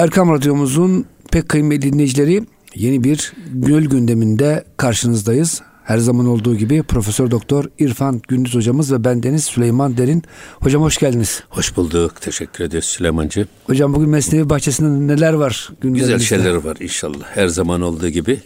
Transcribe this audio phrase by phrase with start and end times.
[0.00, 2.42] Erkam Radyomuzun pek kıymetli dinleyicileri
[2.74, 5.62] yeni bir gönül gündeminde karşınızdayız.
[5.84, 10.22] Her zaman olduğu gibi Profesör Doktor İrfan Gündüz hocamız ve bendeniz Süleyman Derin.
[10.60, 11.42] Hocam hoş geldiniz.
[11.48, 12.20] Hoş bulduk.
[12.20, 13.48] Teşekkür ediyoruz Süleymancığım.
[13.64, 15.70] Hocam bugün Mesnevi Bahçesi'nde neler var?
[15.82, 17.24] Güzel şeyler var inşallah.
[17.34, 18.40] Her zaman olduğu gibi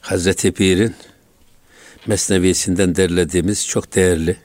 [0.00, 0.94] Hazreti Pir'in
[2.06, 4.36] Mesnevisinden derlediğimiz çok değerli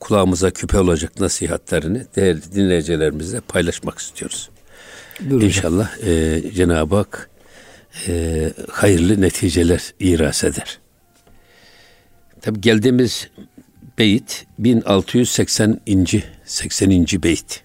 [0.00, 4.50] kulağımıza küpe olacak nasihatlerini değerli dinleyicilerimizle paylaşmak istiyoruz.
[5.20, 7.30] Buyurun İnşallah e, Cenab-ı Hak
[8.08, 10.78] e, hayırlı neticeler iras eder.
[12.40, 13.28] Tabi geldiğimiz
[13.98, 15.80] beyit 1680.
[16.44, 16.90] 80.
[17.22, 17.62] beyit.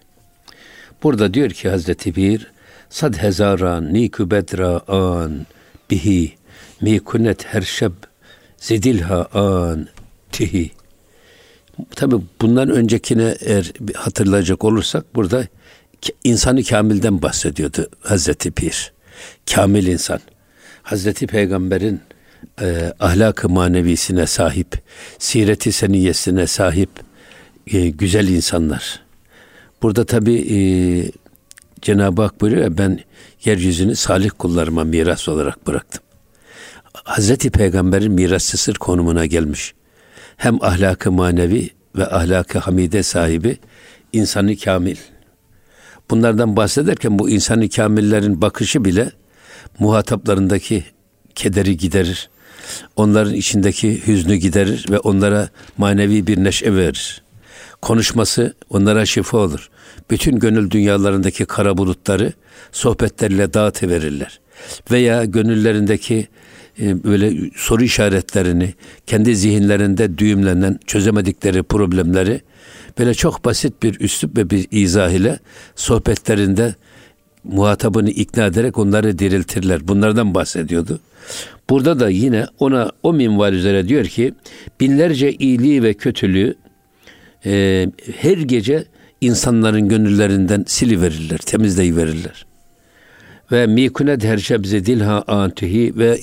[1.02, 2.52] Burada diyor ki Hazreti Bir
[2.90, 5.46] sad hezaran nikü bedra an
[5.90, 6.32] bihi
[6.80, 7.92] mikunet her şeb
[8.56, 9.88] zidilha an
[10.32, 10.70] tihi.
[11.96, 15.46] Tabi bundan öncekine eğer hatırlayacak olursak burada
[16.24, 18.92] insanı kamilden bahsediyordu Hazreti Pir.
[19.54, 20.20] Kamil insan.
[20.82, 22.00] Hazreti Peygamber'in
[22.60, 24.82] e, ahlak-ı manevisine sahip,
[25.18, 26.90] sireti seniyesine sahip
[27.66, 29.00] e, güzel insanlar.
[29.82, 30.56] Burada tabi e,
[31.82, 33.00] Cenab-ı Hak buyuruyor ya ben
[33.44, 36.02] yeryüzünü salih kullarıma miras olarak bıraktım.
[36.92, 39.74] Hazreti Peygamber'in mirasçısı konumuna gelmiş.
[40.36, 43.58] Hem ahlakı manevi ve ahlakı hamide sahibi
[44.12, 44.96] insanı kamil.
[46.12, 49.12] Bunlardan bahsederken bu insanı kamillerin bakışı bile
[49.78, 50.84] muhataplarındaki
[51.34, 52.30] kederi giderir.
[52.96, 57.22] Onların içindeki hüznü giderir ve onlara manevi bir neşe verir.
[57.82, 59.70] Konuşması onlara şifa olur.
[60.10, 62.32] Bütün gönül dünyalarındaki kara bulutları
[62.72, 64.40] sohbetlerle dağıtıverirler.
[64.90, 66.28] Veya gönüllerindeki
[66.80, 68.74] e, böyle soru işaretlerini,
[69.06, 72.40] kendi zihinlerinde düğümlenen, çözemedikleri problemleri
[72.98, 75.38] böyle çok basit bir üslup ve bir izah ile
[75.76, 76.74] sohbetlerinde
[77.44, 79.88] muhatabını ikna ederek onları diriltirler.
[79.88, 81.00] Bunlardan bahsediyordu.
[81.70, 84.34] Burada da yine ona o minval üzere diyor ki
[84.80, 86.54] binlerce iyiliği ve kötülüğü
[87.46, 87.86] e,
[88.16, 88.84] her gece
[89.20, 92.46] insanların gönüllerinden siliverirler, temizleyiverirler.
[93.52, 96.20] Ve mikunet her şebze dilha antihi ve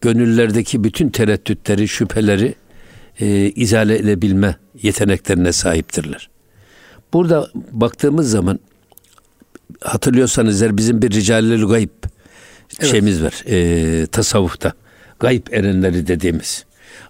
[0.00, 2.54] gönüllerdeki bütün tereddütleri, şüpheleri
[3.20, 6.28] e, izale edebilme yeteneklerine sahiptirler.
[7.12, 8.58] Burada baktığımız zaman
[9.80, 11.90] hatırlıyorsanız eğer bizim bir ricalül gayb
[12.80, 12.90] evet.
[12.90, 14.72] şeyimiz var e, tasavvufta.
[15.20, 16.64] Gayb erenleri dediğimiz.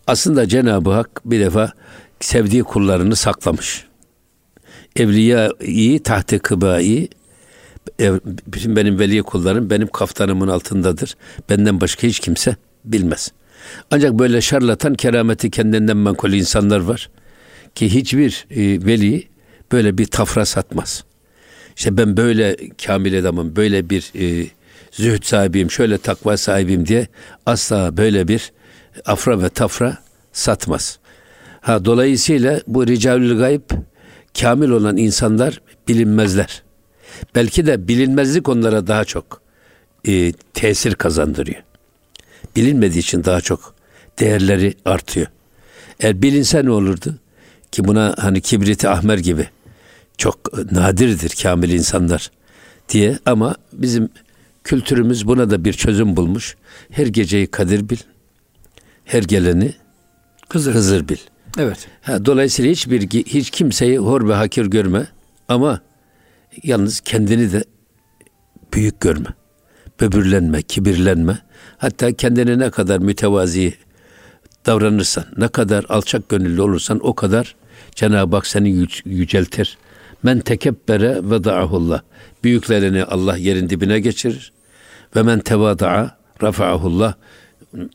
[0.07, 1.73] Aslında Cenab-ı Hak bir defa
[2.21, 3.85] sevdiği kullarını saklamış.
[4.97, 7.09] Evliyayı tahte kıbayı
[8.47, 11.17] bütün benim veli kullarım benim kaftanımın altındadır.
[11.51, 13.33] Benden başka hiç kimse bilmez.
[13.91, 17.11] Ancak böyle şarlatan kerameti kendinden menkul insanlar var
[17.75, 19.29] ki hiçbir e, veli
[19.73, 21.05] böyle bir tafra satmaz.
[21.77, 22.57] İşte ben böyle
[22.87, 24.47] kamil adamım, böyle bir e,
[24.91, 27.07] zühd sahibiyim, şöyle takva sahibiyim diye
[27.47, 28.53] asla böyle bir
[29.05, 29.99] afra ve tafra
[30.33, 30.99] satmaz.
[31.61, 33.71] Ha dolayısıyla bu ricalül gayb
[34.41, 36.63] kamil olan insanlar bilinmezler.
[37.35, 39.41] Belki de bilinmezlik onlara daha çok
[40.09, 41.63] e, tesir kazandırıyor.
[42.57, 43.75] Bilinmediği için daha çok
[44.19, 45.27] değerleri artıyor.
[46.01, 47.15] Eğer bilinse ne olurdu?
[47.73, 49.49] Ki buna hani kibriti ahmer gibi
[50.19, 52.31] çok nadirdir kamil insanlar
[52.89, 54.09] diye ama bizim
[54.65, 56.57] kültürümüz buna da bir çözüm bulmuş.
[56.91, 57.99] Her geceyi kadir bil,
[59.05, 59.75] her geleni
[60.49, 61.17] Hızır, Hızır bil.
[61.59, 61.89] Evet.
[62.03, 65.07] Ha, dolayısıyla hiçbir hiç kimseyi hor ve hakir görme
[65.49, 65.81] ama
[66.63, 67.65] yalnız kendini de
[68.73, 69.29] büyük görme.
[70.01, 71.39] Böbürlenme, kibirlenme.
[71.79, 73.75] Hatta kendine ne kadar mütevazi
[74.67, 77.57] davranırsan, ne kadar alçak gönüllü olursan o kadar
[77.95, 79.79] Cenab-ı Hak seni yüceltir.
[80.23, 82.01] Men tekebbere ve da'ahullah.
[82.45, 84.53] Büyüklerini Allah yerin dibine geçirir.
[85.17, 87.15] Ve men tevada'a rafa'ahullah.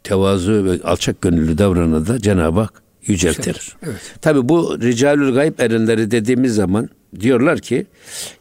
[0.04, 3.76] Tevazu ve alçak gönüllü davranı da Cenab-ı Hak yüceltir.
[3.84, 4.16] Evet.
[4.22, 6.90] Tabi bu ricalül gayb erinleri dediğimiz zaman
[7.20, 7.86] diyorlar ki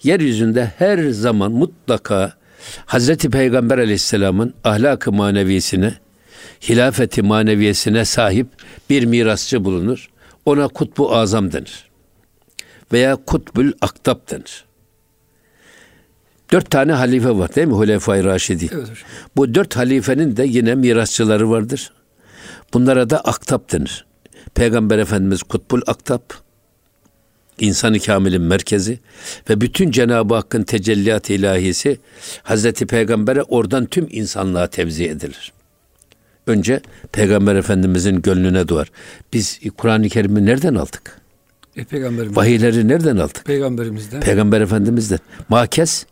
[0.03, 2.33] yeryüzünde her zaman mutlaka
[2.87, 5.95] Hazreti Peygamber Aleyhisselam'ın ahlak-ı manevisine,
[6.69, 8.47] hilafeti maneviyesine sahip
[8.91, 10.11] bir mirasçı bulunur.
[10.45, 11.91] Ona kutbu azam denir
[12.93, 14.65] veya kutbül aktap denir.
[16.53, 17.75] Dört tane halife var değil mi?
[17.75, 18.69] Hulefai Raşidi.
[18.73, 18.89] Evet
[19.37, 21.93] Bu dört halifenin de yine mirasçıları vardır.
[22.75, 24.07] Bunlara da aktap denir.
[24.55, 26.35] Peygamber Efendimiz kutbul aktap,
[27.59, 28.99] insanı kamilin merkezi
[29.51, 31.99] ve bütün Cenab-ı Hakk'ın tecelliyat ilahisi
[32.43, 35.53] Hazreti Peygamber'e oradan tüm insanlığa tevzi edilir.
[36.47, 36.81] Önce
[37.13, 38.91] Peygamber Efendimizin gönlüne doğar.
[39.33, 41.21] Biz Kur'an-ı Kerim'i nereden aldık?
[41.77, 42.37] E, peygamberimiz.
[42.37, 43.45] Vahiyleri nereden aldık?
[43.45, 44.21] Peygamberimizden.
[44.21, 45.19] Peygamber Efendimiz'den.
[45.49, 46.07] Makes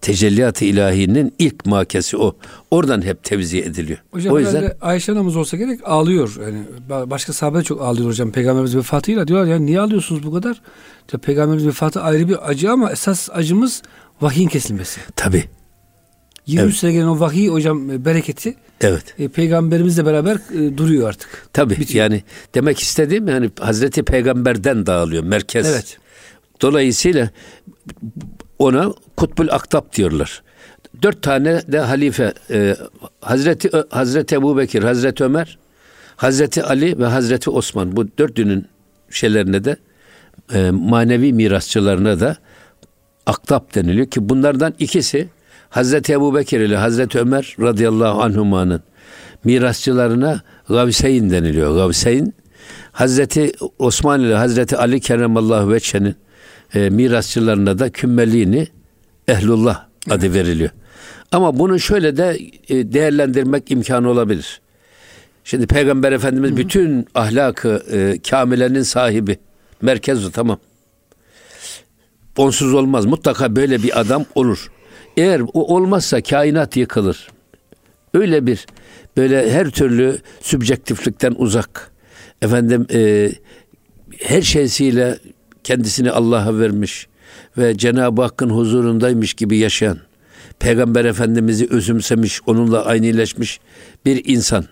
[0.00, 2.36] tecelliyat-ı ilahinin ilk makesi o.
[2.70, 3.98] Oradan hep tevzi ediliyor.
[4.10, 6.36] Hocam o yüzden Ayşe anamız olsa gerek ağlıyor.
[6.42, 6.62] Yani
[7.10, 10.62] başka sahabe çok ağlıyor hocam peygamberimiz vefatıyla diyorlar ya niye ağlıyorsunuz bu kadar?
[11.00, 13.82] İşte peygamberimiz vefatı ayrı bir acı ama esas acımız
[14.20, 15.00] vahyin kesilmesi.
[15.16, 15.44] Tabi.
[16.46, 16.80] 23 evet.
[16.80, 19.14] sene gelen o vahiy hocam e, bereketi Evet.
[19.18, 21.48] E, peygamberimizle beraber e, duruyor artık.
[21.52, 22.22] Tabi yani
[22.54, 25.66] demek istediğim yani Hazreti Peygamber'den dağılıyor merkez.
[25.66, 25.98] Evet.
[26.60, 27.30] Dolayısıyla
[28.60, 30.42] ona Kutbul Aktab diyorlar.
[31.02, 32.76] Dört tane de halife e,
[33.20, 35.58] Hazreti Hazreti Ebu Bekir, Hazreti Ömer,
[36.16, 38.66] Hazreti Ali ve Hazreti Osman bu dördünün
[39.10, 39.76] şeylerine de
[40.54, 42.36] e, manevi mirasçılarına da
[43.26, 45.28] Aktab deniliyor ki bunlardan ikisi
[45.70, 48.82] Hazreti Ebu Bekir ile Hazreti Ömer radıyallahu anhumanın
[49.44, 51.74] mirasçılarına Gavseyn deniliyor.
[51.74, 52.34] Gavseyn
[52.92, 56.16] Hazreti Osman ile Hazreti Ali keremallahu veçhenin
[56.74, 58.68] e, mirasçılarına da kümmeliğini
[59.28, 60.34] ehlullah adı evet.
[60.34, 60.70] veriliyor.
[61.32, 62.38] Ama bunu şöyle de
[62.68, 64.60] e, değerlendirmek imkanı olabilir.
[65.44, 66.58] Şimdi Peygamber Efendimiz Hı-hı.
[66.58, 69.38] bütün ahlakı e, kamilenin sahibi.
[69.82, 70.58] Merkez o tamam.
[72.36, 73.06] Onsuz olmaz.
[73.06, 74.70] Mutlaka böyle bir adam olur.
[75.16, 77.28] Eğer o olmazsa kainat yıkılır.
[78.14, 78.66] Öyle bir
[79.16, 81.90] böyle her türlü sübjektiflikten uzak.
[82.42, 83.30] Efendim e,
[84.18, 85.18] her şeysiyle
[85.70, 87.06] kendisini Allah'a vermiş
[87.58, 89.98] ve Cenab-ı Hakk'ın huzurundaymış gibi yaşayan,
[90.58, 93.60] Peygamber Efendimiz'i özümsemiş, onunla aynıleşmiş
[94.06, 94.64] bir insan.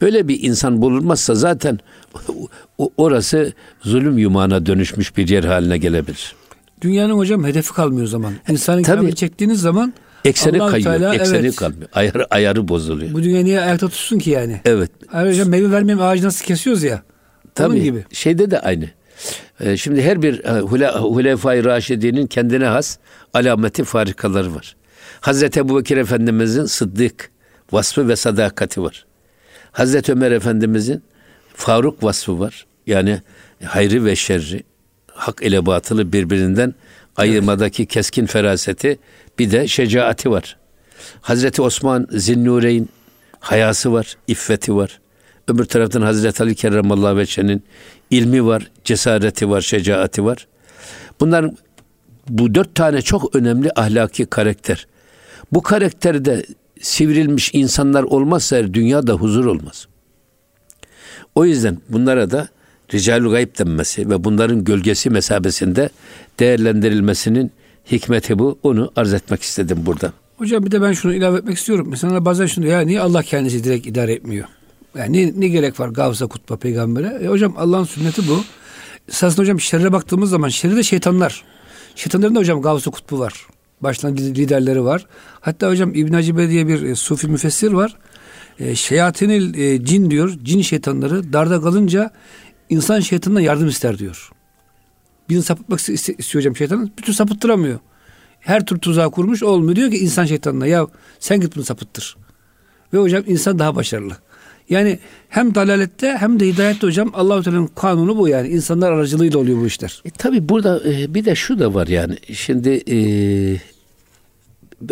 [0.00, 1.78] Böyle bir insan bulunmazsa zaten
[2.96, 6.34] orası zulüm yumağına dönüşmüş bir yer haline gelebilir.
[6.80, 8.32] Dünyanın hocam hedefi kalmıyor o zaman.
[8.48, 9.94] İnsanın Tabii, çektiğiniz zaman
[10.24, 10.98] ekseni Allah kayıyor.
[10.98, 11.88] Teala, ekseni evet, kalmıyor.
[11.92, 13.12] Ayarı, ayarı bozuluyor.
[13.12, 14.60] Bu dünya niye ayakta tutsun ki yani?
[14.64, 14.90] Evet.
[15.06, 17.02] Hayır hocam meyve vermeyen ağacı nasıl kesiyoruz ya?
[17.54, 17.74] Tabii.
[17.74, 18.04] Onun gibi.
[18.12, 18.90] Şeyde de aynı.
[19.60, 20.60] Ee, şimdi her bir e,
[20.98, 22.98] Hulefai Raşidi'nin kendine has
[23.34, 24.76] alameti farikaları var.
[25.20, 27.30] Hazreti Ebu Bekir Efendimizin sıddık
[27.72, 29.06] vasfı ve sadakati var.
[29.72, 31.02] Hazreti Ömer Efendimizin
[31.54, 32.66] Faruk vasfı var.
[32.86, 33.20] Yani
[33.64, 34.62] hayrı ve şerri,
[35.12, 36.74] hak ile batılı birbirinden
[37.16, 37.92] ayırmadaki evet.
[37.92, 38.98] keskin feraseti
[39.38, 40.56] bir de şecaati var.
[41.20, 42.88] Hazreti Osman Zinnureyn
[43.40, 45.00] hayası var, iffeti var.
[45.48, 47.64] Öbür taraftan Hazreti Ali Kerramallahu Veçe'nin
[48.10, 50.46] ilmi var, cesareti var, şecaati var.
[51.20, 51.56] Bunların
[52.28, 54.86] bu dört tane çok önemli ahlaki karakter.
[55.52, 56.46] Bu karakterde
[56.80, 59.86] sivrilmiş insanlar olmazsa dünyada huzur olmaz.
[61.34, 62.48] O yüzden bunlara da
[62.94, 65.88] ricalü gayb denmesi ve bunların gölgesi mesabesinde
[66.40, 67.52] değerlendirilmesinin
[67.92, 68.58] hikmeti bu.
[68.62, 70.12] Onu arz etmek istedim burada.
[70.36, 71.86] Hocam bir de ben şunu ilave etmek istiyorum.
[71.90, 74.48] Mesela bazen şunu ya niye Allah kendisi direkt idare etmiyor?
[74.98, 77.18] Yani ne, ne gerek var Gavs'a kutba peygambere?
[77.22, 78.44] E hocam Allah'ın sünneti bu.
[79.08, 81.44] Esasında hocam şerre baktığımız zaman şerri de şeytanlar.
[81.94, 83.46] Şeytanların da hocam Gavs'a kutbu var.
[83.80, 85.06] Baştan liderleri var.
[85.40, 87.96] Hatta hocam İbn Hacibe diye bir e, sufi müfessir var.
[88.58, 90.34] E, şeyatinil e, cin diyor.
[90.42, 92.10] Cin şeytanları darda kalınca
[92.68, 94.30] insan şeytanına yardım ister diyor.
[95.28, 96.90] Birini sapıtmak istiyor hocam şeytanı.
[96.98, 97.78] Bütün sapıttıramıyor.
[98.40, 99.76] Her tür tuzağı kurmuş olmuyor.
[99.76, 100.86] Diyor ki insan şeytanına ya
[101.20, 102.16] sen git bunu sapıttır.
[102.92, 104.16] Ve hocam insan daha başarılı.
[104.70, 104.98] Yani
[105.28, 108.48] hem dalalette hem de hidayette hocam Allahu Teala'nın kanunu bu yani.
[108.48, 110.02] insanlar aracılığıyla oluyor bu işler.
[110.04, 112.16] E, tabii burada e, bir de şu da var yani.
[112.32, 112.98] Şimdi e,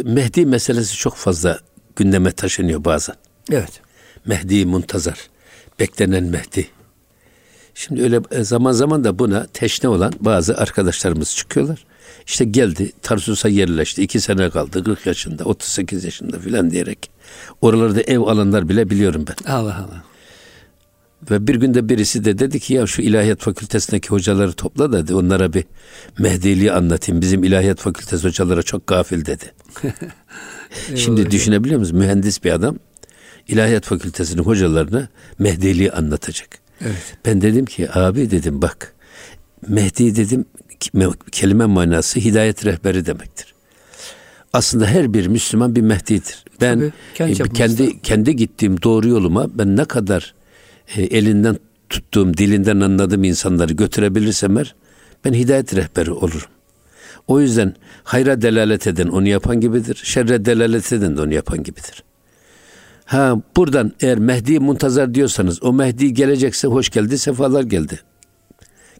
[0.04, 1.60] Mehdi meselesi çok fazla
[1.96, 3.14] gündeme taşınıyor bazen.
[3.52, 3.80] Evet.
[4.26, 5.18] Mehdi muntazar.
[5.80, 6.66] Beklenen Mehdi.
[7.74, 11.84] Şimdi öyle e, zaman zaman da buna teşne olan bazı arkadaşlarımız çıkıyorlar.
[12.26, 14.02] İşte geldi Tarsus'a yerleşti.
[14.02, 14.84] iki sene kaldı.
[14.84, 17.10] 40 yaşında, 38 yaşında filan diyerek.
[17.60, 19.52] Oralarda ev alanlar bile biliyorum ben.
[19.52, 20.04] Allah Allah.
[21.30, 25.14] Ve bir günde birisi de dedi ki ya şu ilahiyat fakültesindeki hocaları topla dedi.
[25.14, 25.64] Onlara bir
[26.18, 27.22] Mehdiliği anlatayım.
[27.22, 29.52] Bizim ilahiyat fakültesi hocalara çok gafil dedi.
[30.96, 32.00] Şimdi düşünebiliyor musunuz?
[32.00, 32.76] Mühendis bir adam
[33.48, 36.63] ilahiyat fakültesinin hocalarına Mehdiliği anlatacak.
[36.84, 37.16] Evet.
[37.26, 38.94] Ben dedim ki abi dedim bak
[39.68, 40.44] Mehdi dedim
[41.32, 43.54] kelime manası hidayet rehberi demektir.
[44.52, 46.44] Aslında her bir Müslüman bir Mehdi'dir.
[46.60, 50.34] Ben Tabii, kendi, e, kendi kendi gittiğim doğru yoluma ben ne kadar
[50.96, 51.56] e, elinden
[51.88, 54.74] tuttuğum, dilinden anladığım insanları götürebilirsem eğer
[55.24, 56.48] ben hidayet rehberi olurum.
[57.26, 57.74] O yüzden
[58.04, 60.00] hayra delalet eden onu yapan gibidir.
[60.04, 62.04] Şerre delalet eden de onu yapan gibidir.
[63.04, 68.00] Ha buradan eğer Mehdi muntazar diyorsanız o Mehdi gelecekse hoş geldi, sefalar geldi.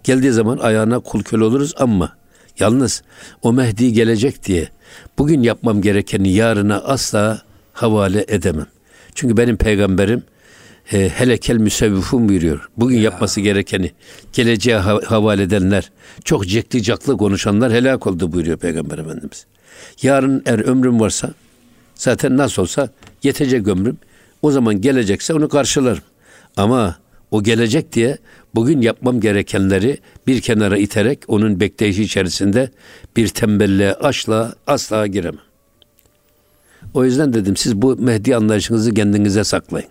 [0.05, 2.17] Geldiği zaman ayağına kul köle oluruz ama
[2.59, 3.03] yalnız
[3.43, 4.69] o Mehdi gelecek diye
[5.19, 7.43] bugün yapmam gerekeni yarına asla
[7.73, 8.67] havale edemem.
[9.15, 10.23] Çünkü benim peygamberim
[10.93, 12.69] e, helekel müsevvifun buyuruyor.
[12.77, 13.03] Bugün ya.
[13.03, 13.91] yapması gerekeni
[14.33, 15.91] geleceğe havale edenler,
[16.25, 19.47] çok cekli caklı konuşanlar helak oldu buyuruyor Peygamber Efendimiz.
[20.03, 21.31] Yarın eğer ömrüm varsa
[21.95, 22.89] zaten nasıl olsa
[23.23, 23.99] yetecek ömrüm.
[24.43, 26.03] O zaman gelecekse onu karşılarım.
[26.57, 26.97] Ama
[27.31, 28.19] o gelecek diye
[28.55, 32.71] bugün yapmam gerekenleri bir kenara iterek onun bekleyişi içerisinde
[33.17, 35.41] bir tembelliğe asla asla giremem.
[36.95, 39.89] O yüzden dedim siz bu Mehdi anlayışınızı kendinize saklayın.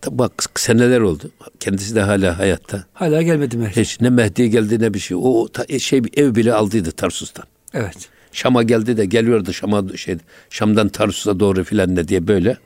[0.00, 1.30] Tabi bak seneler oldu.
[1.60, 2.84] Kendisi de hala hayatta.
[2.92, 3.80] Hala gelmedi Mehdi.
[3.80, 5.16] Hiç ne Mehdi geldi ne bir şey.
[5.20, 5.48] O
[5.78, 7.44] şey ev bile aldıydı Tarsus'tan.
[7.74, 7.96] Evet.
[8.32, 10.16] Şam'a geldi de geliyordu Şam'a şey
[10.50, 12.56] Şam'dan Tarsus'a doğru filan ne diye böyle.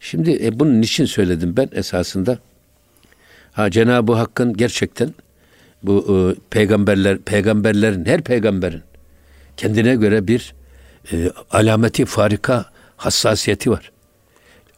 [0.00, 2.38] Şimdi e, bunun için söyledim ben esasında.
[3.52, 5.14] Ha Cenab-ı Hakk'ın gerçekten
[5.82, 8.82] bu e, peygamberler peygamberlerin her peygamberin
[9.56, 10.54] kendine göre bir
[11.12, 12.64] e, alameti farika
[12.96, 13.92] hassasiyeti var.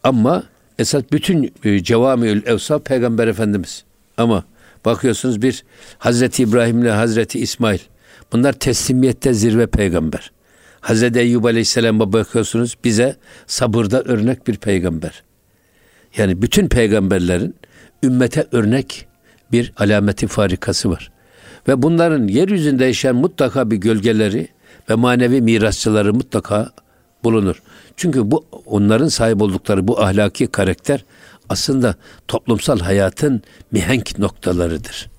[0.05, 0.45] Ama
[0.79, 3.85] esas bütün e, cevamiül evsaf peygamber efendimiz.
[4.17, 4.45] Ama
[4.85, 5.65] bakıyorsunuz bir
[5.99, 7.79] Hazreti İbrahim ile Hazreti İsmail
[8.33, 10.33] bunlar teslimiyette zirve peygamber.
[10.81, 15.23] Hazreti Eyyub Aleyhisselam'a bakıyorsunuz bize sabırda örnek bir peygamber.
[16.17, 17.55] Yani bütün peygamberlerin
[18.03, 19.07] ümmete örnek
[19.53, 21.13] bir alameti farikası var.
[21.69, 24.49] Ve bunların yeryüzünde yaşayan mutlaka bir gölgeleri
[24.91, 26.71] ve manevi mirasçıları mutlaka
[27.25, 27.63] bulunur.
[27.97, 31.05] Çünkü bu onların sahip oldukları bu ahlaki karakter
[31.49, 31.95] aslında
[32.29, 35.11] toplumsal hayatın mihenk noktalarıdır.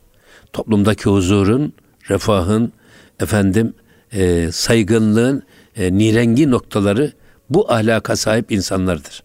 [0.53, 1.73] Toplumdaki huzurun,
[2.09, 2.73] refahın,
[3.19, 3.73] efendim
[4.13, 5.43] e, saygınlığın
[5.75, 7.11] e, nirengi noktaları
[7.49, 9.23] bu ahlaka sahip insanlardır.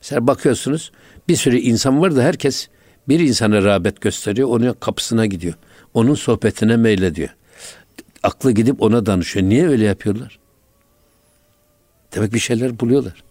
[0.00, 0.92] Mesela bakıyorsunuz
[1.28, 2.68] bir sürü insan var da herkes
[3.08, 5.54] bir insana rağbet gösteriyor, onun kapısına gidiyor.
[5.94, 7.28] Onun sohbetine meylediyor.
[8.22, 9.48] Aklı gidip ona danışıyor.
[9.48, 10.38] Niye öyle yapıyorlar?
[12.14, 13.24] Demek bir şeyler buluyorlar.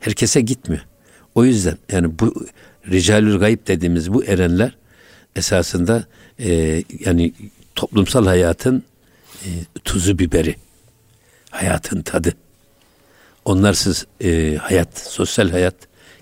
[0.00, 0.86] Herkese gitmiyor.
[1.34, 2.46] O yüzden yani bu
[2.90, 4.76] ricalül gayb dediğimiz bu erenler
[5.36, 6.04] esasında
[6.38, 7.32] e, yani
[7.80, 8.84] toplumsal hayatın
[9.44, 9.48] e,
[9.84, 10.56] tuzu biberi,
[11.50, 12.34] hayatın tadı.
[13.44, 15.74] Onlarsız e, hayat, sosyal hayat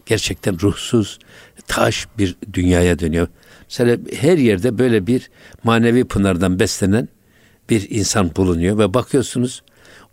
[0.07, 1.19] gerçekten ruhsuz,
[1.67, 3.29] taş bir dünyaya dönüyor.
[3.63, 5.31] Mesela her yerde böyle bir
[5.65, 7.09] manevi pınardan beslenen
[7.71, 9.63] bir insan bulunuyor ve bakıyorsunuz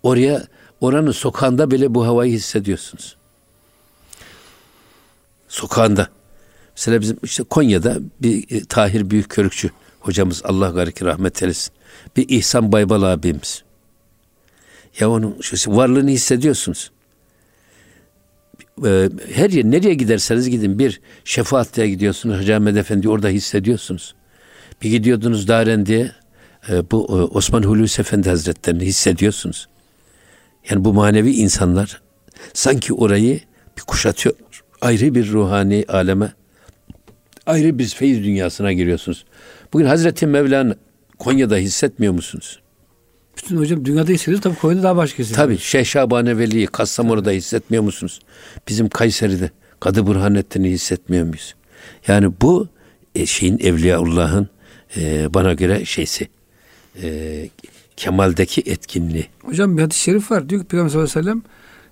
[0.04, 0.48] oraya
[0.82, 3.18] oranın sokağında bile bu havayı hissediyorsunuz.
[5.48, 6.08] Sokağında.
[6.76, 9.72] Mesela bizim işte Konya'da bir e, Tahir Büyükkörükçü
[10.06, 11.74] hocamız Allah garik rahmet eylesin.
[12.18, 13.64] Bir İhsan Baybal abimiz.
[15.00, 16.92] Ya onun şu varlığını hissediyorsunuz.
[18.86, 24.16] Ee, her yer nereye giderseniz gidin bir şefaatliğe gidiyorsunuz Hacı Ahmet Efendi orada hissediyorsunuz.
[24.82, 26.12] Bir gidiyordunuz Darendi'ye
[26.70, 29.68] e, bu e, Osman Hulusi Efendi Hazretlerini hissediyorsunuz.
[30.70, 32.02] Yani bu manevi insanlar
[32.54, 33.40] sanki orayı
[33.78, 34.36] bir kuşatıyor.
[34.82, 36.34] Ayrı bir ruhani aleme,
[37.46, 39.26] ayrı bir feyiz dünyasına giriyorsunuz.
[39.74, 40.76] Bugün Hazreti Mevlana
[41.20, 42.60] Konya'da hissetmiyor musunuz?
[43.38, 45.46] Bütün hocam dünyada hissediyoruz tabii Konya'da daha başka hissediyoruz.
[45.46, 48.20] Tabii Şeyh Şabane Veli'yi Kastamonu'da hissetmiyor musunuz?
[48.68, 51.56] Bizim Kayseri'de Kadı Burhanettin'i hissetmiyor muyuz?
[52.08, 52.68] Yani bu
[53.16, 54.50] e, şeyin Evliyaullah'ın
[54.98, 56.28] e, bana göre şeysi
[57.04, 57.50] e,
[57.98, 59.26] kemaldeki etkinliği.
[59.44, 60.50] Hocam bir hadis-i şerif var.
[60.50, 61.44] Diyor ki Peygamber sallallahu aleyhi ve sellem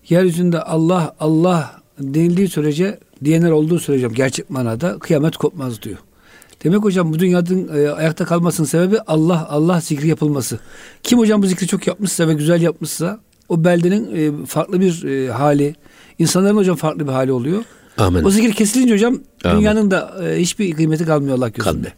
[0.10, 5.98] yeryüzünde Allah Allah denildiği sürece diyenler olduğu sürece gerçek manada kıyamet kopmaz diyor.
[6.64, 10.60] Demek hocam bu dünyanın e, ayakta kalmasının sebebi Allah Allah zikri yapılması.
[11.04, 15.32] Kim hocam bu zikri çok yapmışsa ve güzel yapmışsa o beldenin e, farklı bir e,
[15.32, 15.76] hali,
[16.20, 17.64] insanların hocam farklı bir hali oluyor.
[17.98, 18.24] Amin.
[18.24, 19.58] O zikir kesilince hocam Amin.
[19.60, 21.64] dünyanın da e, hiçbir kıymeti kalmıyor Allah gözünde.
[21.64, 21.92] Kalmıyor.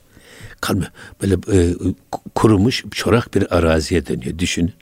[0.62, 0.92] Kalmıyor.
[1.22, 1.74] Böyle e,
[2.36, 4.40] kurumuş çorak bir araziye dönüyor.
[4.40, 4.74] Düşün.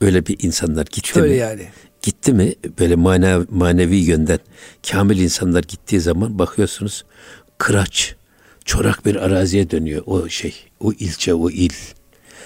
[0.00, 1.40] Öyle bir insanlar gitti Şöyle mi?
[1.40, 1.66] yani.
[2.02, 4.38] Gitti mi böyle manevi, manevi yönden
[4.90, 7.04] kamil insanlar gittiği zaman bakıyorsunuz
[7.58, 8.14] kıraç,
[8.68, 11.72] çorak bir araziye dönüyor o şey, o ilçe, o il.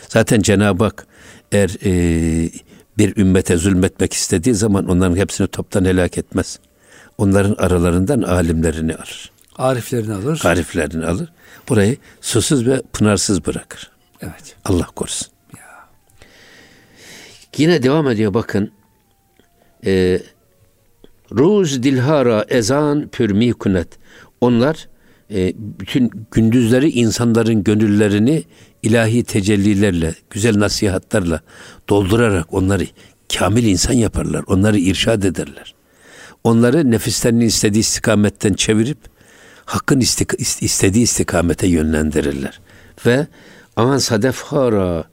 [0.08, 1.06] Zaten Cenab-ı Hak
[1.52, 2.50] eğer e,
[2.98, 6.58] bir ümmete zulmetmek istediği zaman onların hepsini toptan helak etmez.
[7.18, 9.32] Onların aralarından alimlerini alır.
[9.56, 10.40] Ariflerini alır.
[10.44, 11.32] Ariflerini alır.
[11.68, 13.90] Burayı susuz ve pınarsız bırakır.
[14.20, 14.56] Evet.
[14.64, 15.28] Allah korusun.
[15.56, 15.88] Ya.
[17.56, 18.72] Yine devam ediyor bakın.
[19.86, 20.22] Ee,
[21.32, 23.88] Ruz dilhara ezan pür mikunet.
[24.40, 24.88] Onlar
[25.32, 28.44] e, bütün gündüzleri insanların gönüllerini
[28.82, 31.40] ilahi tecellilerle, güzel nasihatlerle
[31.88, 32.86] doldurarak onları
[33.38, 34.44] kamil insan yaparlar.
[34.46, 35.74] Onları irşad ederler.
[36.44, 38.98] Onları nefislerinin istediği istikametten çevirip
[39.64, 42.60] hakkın istik istediği istikamete yönlendirirler.
[43.06, 43.26] Ve
[43.76, 45.04] aman sadefhara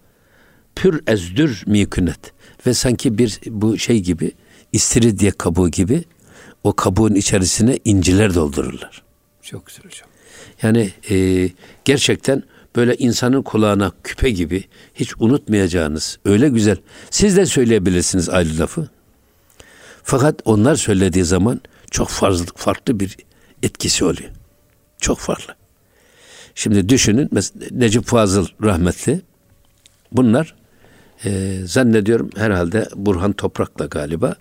[0.75, 2.33] pür ezdür mikünet
[2.67, 4.31] ve sanki bir bu şey gibi
[4.71, 6.03] istiridye kabuğu gibi
[6.63, 9.03] o kabuğun içerisine inciler doldururlar.
[9.41, 10.08] Çok güzel hocam.
[10.61, 11.49] Yani e,
[11.85, 12.43] gerçekten
[12.75, 16.77] böyle insanın kulağına küpe gibi hiç unutmayacağınız öyle güzel.
[17.09, 18.89] Siz de söyleyebilirsiniz ayrı lafı.
[20.03, 22.09] Fakat onlar söylediği zaman çok
[22.55, 23.17] farklı bir
[23.63, 24.29] etkisi oluyor.
[25.01, 25.55] Çok farklı.
[26.55, 27.29] Şimdi düşünün
[27.71, 29.21] Necip Fazıl rahmetli
[30.11, 30.55] bunlar
[31.25, 34.35] e, zannediyorum herhalde Burhan Toprak'la galiba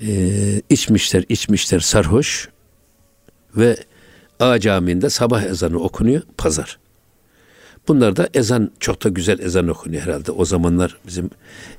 [0.00, 0.08] e,
[0.70, 2.48] içmişler içmişler sarhoş
[3.56, 3.76] ve
[4.40, 6.78] A Camii'nde sabah ezanı okunuyor pazar.
[7.88, 10.32] Bunlar da ezan çok da güzel ezan okunuyor herhalde.
[10.32, 11.30] O zamanlar bizim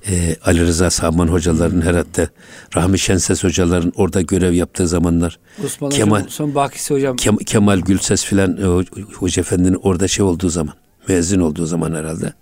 [0.08, 2.30] e, Ali Rıza Saman hocaların herhalde
[2.76, 5.40] Rahmi Şenses hocaların orada görev yaptığı zamanlar.
[5.66, 7.16] Osman Kemal, hocam, son Bakisi hocam.
[7.16, 10.74] Kem, Kemal Gülses filan e, Hoca Efendi'nin orada şey olduğu zaman,
[11.08, 12.34] müezzin olduğu zaman herhalde.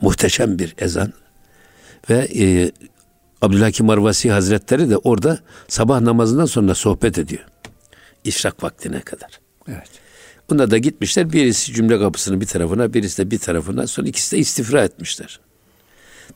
[0.00, 1.12] Muhteşem bir ezan.
[2.10, 2.72] Ve e,
[3.42, 7.42] Abdülhakim Arvasi Hazretleri de orada sabah namazından sonra sohbet ediyor.
[8.24, 9.43] İşrak vaktine kadar.
[9.68, 9.90] Evet.
[10.50, 11.32] Bunda da gitmişler.
[11.32, 13.86] Birisi cümle kapısının bir tarafına, birisi de bir tarafına.
[13.86, 15.40] Sonra ikisi de istifra etmişler.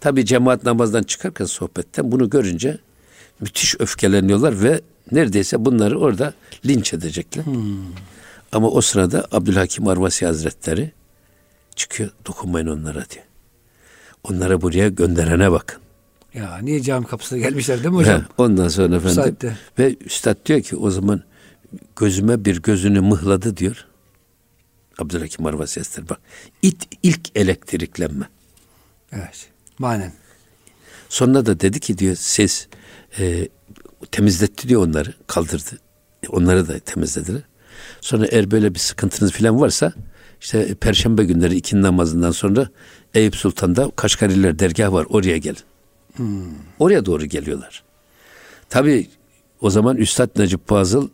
[0.01, 2.79] Tabi cemaat namazdan çıkarken sohbetten bunu görünce
[3.41, 4.81] müthiş öfkeleniyorlar ve
[5.13, 6.35] neredeyse bunları orada
[6.67, 7.45] linç edecekler.
[7.45, 7.77] Hmm.
[8.53, 10.93] Ama o sırada Abdülhakim Arvasi Hazretleri
[11.77, 13.25] çıkıyor dokunmayın onlara diyor.
[14.25, 15.81] Onlara buraya gönderene bakın.
[16.35, 18.21] Ya niye cam kapısına gelmişler değil mi hocam?
[18.21, 19.37] He, ondan sonra efendim.
[19.79, 21.23] Ve üstad diyor ki o zaman
[21.97, 23.87] gözüme bir gözünü mıhladı diyor.
[24.99, 26.21] Abdülhakim Arvasi Ester bak.
[26.63, 28.29] İt, ilk elektriklenme.
[29.13, 29.49] Evet.
[29.79, 30.13] Manen.
[31.09, 32.69] Sonra da dedi ki diyor siz
[33.19, 33.49] e,
[34.13, 35.79] temizletti diyor onları kaldırdı.
[36.29, 37.43] Onları da temizlediler.
[38.01, 39.93] Sonra eğer böyle bir sıkıntınız falan varsa
[40.41, 42.69] işte perşembe günleri ikindi namazından sonra
[43.15, 45.63] Eyüp Sultan'da Kaşgariler dergah var oraya gelin.
[46.17, 46.55] Hmm.
[46.79, 47.83] Oraya doğru geliyorlar.
[48.69, 49.09] Tabi
[49.61, 51.09] o zaman Üstad Necip Fazıl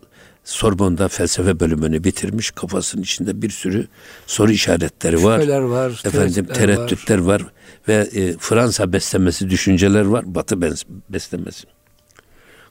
[0.44, 2.50] Sorbon'da felsefe bölümünü bitirmiş.
[2.50, 3.86] Kafasının içinde bir sürü
[4.26, 5.40] soru işaretleri var.
[5.40, 6.02] Şüpheler var.
[6.04, 7.40] Efendim tereddütler var.
[7.40, 7.52] var.
[7.88, 10.34] Ve e, Fransa beslemesi düşünceler var.
[10.34, 10.60] Batı
[11.08, 11.66] beslemesi.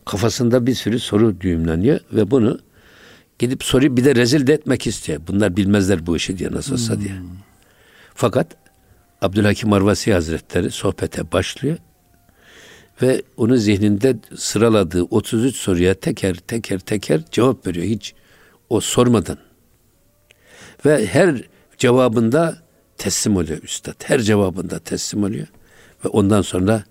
[0.06, 2.60] Kafasında bir sürü soru düğümleniyor ve bunu
[3.40, 5.22] gidip soruyu bir de rezil de etmek istiyor.
[5.28, 7.02] Bunlar bilmezler bu işi diye nasıl olsa hmm.
[7.02, 7.14] diye.
[8.16, 8.48] Fakat
[9.22, 11.78] Abdülhakim Arvasi Hazretleri sohbete başlıyor
[13.02, 18.14] ve onun zihninde sıraladığı 33 soruya teker teker teker cevap veriyor hiç
[18.70, 19.38] o sormadan.
[20.86, 21.42] Ve her
[21.78, 22.58] cevabında
[22.98, 23.96] teslim oluyor üstad.
[24.04, 25.48] Her cevabında teslim oluyor.
[26.06, 26.84] Ve ondan sonra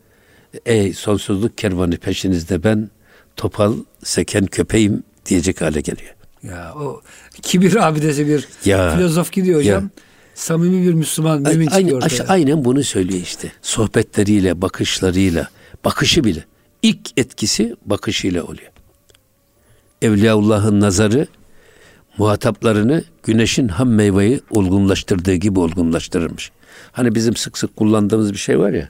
[0.67, 2.91] ey sonsuzluk kervanı peşinizde ben
[3.37, 6.15] topal seken köpeğim diyecek hale geliyor.
[6.43, 7.01] Ya o
[7.43, 9.83] kibir abidesi bir ya, filozof gidiyor hocam.
[9.83, 9.91] Ya.
[10.35, 12.25] Samimi bir Müslüman mümin aynen, ortaya.
[12.29, 13.53] Aynen bunu söylüyor işte.
[13.63, 15.49] Sohbetleriyle, bakışlarıyla,
[15.85, 16.45] bakışı bile.
[16.83, 18.73] ilk etkisi bakışıyla oluyor.
[20.03, 21.27] Evliyaullah'ın nazarı
[22.19, 26.53] muhataplarını güneşin ham meyveyi olgunlaştırdığı gibi olgunlaştırırmış.
[26.93, 28.89] Hani bizim sık sık kullandığımız bir şey var ya.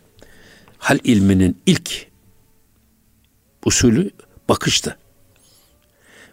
[0.79, 2.07] Hal ilminin ilk
[3.65, 4.11] usulü
[4.49, 4.97] bakışta.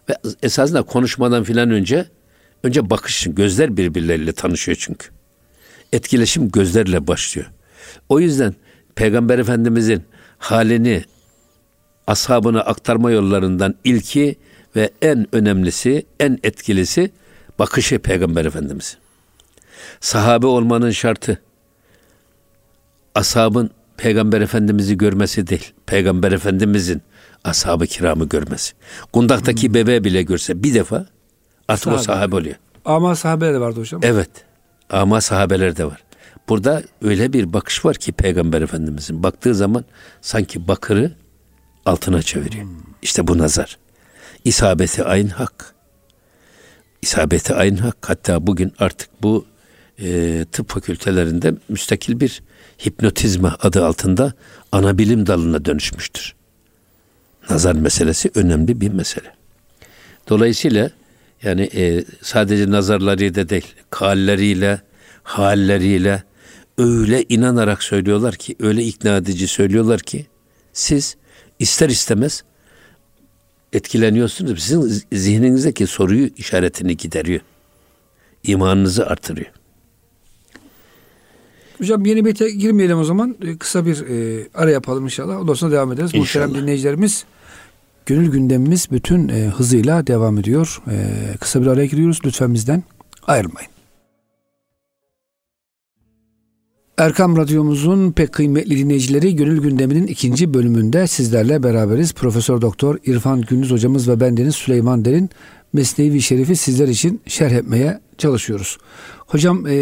[0.08, 2.08] Ve esasında konuşmadan filan önce
[2.62, 5.08] önce bakışın gözler birbirleriyle tanışıyor çünkü.
[5.92, 7.50] Etkileşim gözlerle başlıyor.
[8.08, 8.54] O yüzden
[8.94, 10.02] Peygamber Efendimizin
[10.40, 11.04] halini
[12.06, 14.36] ashabına aktarma yollarından ilki
[14.76, 17.10] ve en önemlisi, en etkilisi
[17.58, 18.96] bakışı Peygamber Efendimiz.
[20.00, 21.40] Sahabe olmanın şartı
[23.14, 25.72] ashabın Peygamber Efendimiz'i görmesi değil.
[25.86, 27.02] Peygamber Efendimiz'in
[27.44, 28.72] ashab-ı kiramı görmesi.
[29.12, 29.74] Kundaktaki hmm.
[29.74, 31.06] bebeği bile görse bir defa
[31.68, 32.00] artık sahabe.
[32.00, 32.56] o sahabe oluyor.
[32.84, 34.00] Ama sahabeler de vardı hocam.
[34.04, 34.30] Evet.
[34.90, 36.02] Ama sahabeler de var.
[36.50, 39.84] Burada öyle bir bakış var ki Peygamber Efendimizin baktığı zaman
[40.20, 41.12] sanki bakırı
[41.86, 42.64] altına çeviriyor.
[42.64, 42.76] Hmm.
[43.02, 43.78] İşte bu nazar.
[44.44, 45.74] İsabeti ayın hak.
[47.02, 47.96] İsabeti ayın hak.
[48.02, 49.46] Hatta bugün artık bu
[49.98, 52.42] e, tıp fakültelerinde müstakil bir
[52.86, 54.32] hipnotizma adı altında
[54.72, 56.34] ana bilim dalına dönüşmüştür.
[57.50, 59.34] Nazar meselesi önemli bir mesele.
[60.28, 60.90] Dolayısıyla
[61.42, 64.80] yani e, sadece nazarlarıyla değil, kalleriyle,
[65.22, 66.29] halleriyle,
[66.80, 70.26] öyle inanarak söylüyorlar ki, öyle ikna edici söylüyorlar ki
[70.72, 71.16] siz
[71.58, 72.44] ister istemez
[73.72, 74.62] etkileniyorsunuz.
[74.62, 77.40] Sizin zihninizdeki soruyu işaretini gideriyor.
[78.42, 79.50] İmanınızı artırıyor.
[81.78, 83.36] Hocam yeni beyte girmeyelim o zaman.
[83.44, 85.40] Ee, kısa bir e, ara yapalım inşallah.
[85.40, 86.10] Ondan sonra devam ederiz.
[86.14, 86.46] İnşallah.
[86.46, 87.24] Muhterem dinleyicilerimiz
[88.06, 90.82] gönül gündemimiz bütün e, hızıyla devam ediyor.
[90.90, 92.20] E, kısa bir araya giriyoruz.
[92.24, 92.82] Lütfen bizden
[93.26, 93.70] ayrılmayın.
[97.00, 102.12] Erkam Radyomuzun pek kıymetli dinleyicileri Gönül Gündemi'nin ikinci bölümünde sizlerle beraberiz.
[102.12, 105.30] Profesör Doktor İrfan Gündüz hocamız ve bendeniz Süleyman Derin
[105.72, 108.78] Mesnevi Şerif'i sizler için şerh etmeye çalışıyoruz.
[109.18, 109.72] Hocam e,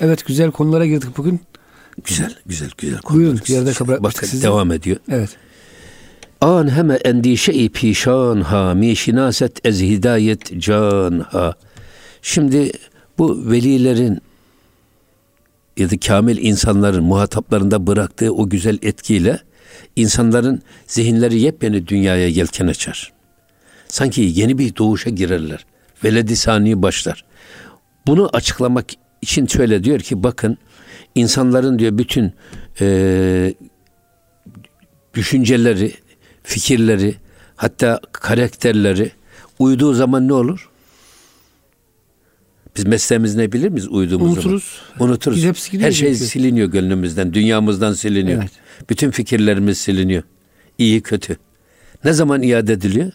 [0.00, 1.40] evet güzel konulara girdik bugün.
[2.04, 3.00] Güzel, güzel, güzel.
[3.10, 4.42] Buyurun, bir yerde kabul Bakın sizi.
[4.42, 4.96] devam ediyor.
[5.10, 5.30] Evet.
[6.40, 11.54] An heme endişe-i pişan ha mişinaset ez hidayet can ha.
[12.22, 12.72] Şimdi
[13.18, 14.18] bu velilerin
[15.78, 19.38] ya da kamil insanların muhataplarında bıraktığı o güzel etkiyle
[19.96, 23.12] insanların zihinleri yepyeni dünyaya yelken açar.
[23.88, 25.66] Sanki yeni bir doğuşa girerler.
[26.04, 27.24] Veledi sani başlar.
[28.06, 28.86] Bunu açıklamak
[29.22, 30.58] için şöyle diyor ki bakın
[31.14, 32.32] insanların diyor bütün
[32.80, 33.54] e,
[35.14, 35.92] düşünceleri,
[36.42, 37.14] fikirleri,
[37.56, 39.10] hatta karakterleri
[39.58, 40.70] uyduğu zaman ne olur?
[42.78, 44.80] Biz mesleğimiz ne bilir miyiz uyduğumuz Unuturuz.
[44.98, 45.10] zaman?
[45.10, 45.36] Unuturuz.
[45.36, 46.24] Biz hepsi gidiyor Her şey çünkü.
[46.24, 48.38] siliniyor gönlümüzden, dünyamızdan siliniyor.
[48.42, 48.50] Evet.
[48.90, 50.22] Bütün fikirlerimiz siliniyor.
[50.78, 51.36] İyi kötü.
[52.04, 53.12] Ne zaman iade ediliyor?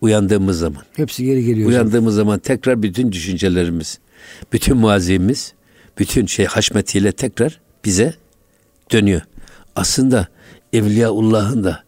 [0.00, 0.82] Uyandığımız zaman.
[0.96, 1.68] Hepsi geri geliyor.
[1.68, 1.82] hocam.
[1.82, 3.98] Uyandığımız zaman tekrar bütün düşüncelerimiz,
[4.52, 5.52] bütün mazimiz,
[5.98, 8.14] bütün şey haşmetiyle tekrar bize
[8.92, 9.20] dönüyor.
[9.76, 10.28] Aslında
[10.72, 11.82] Evliyaullah'ın da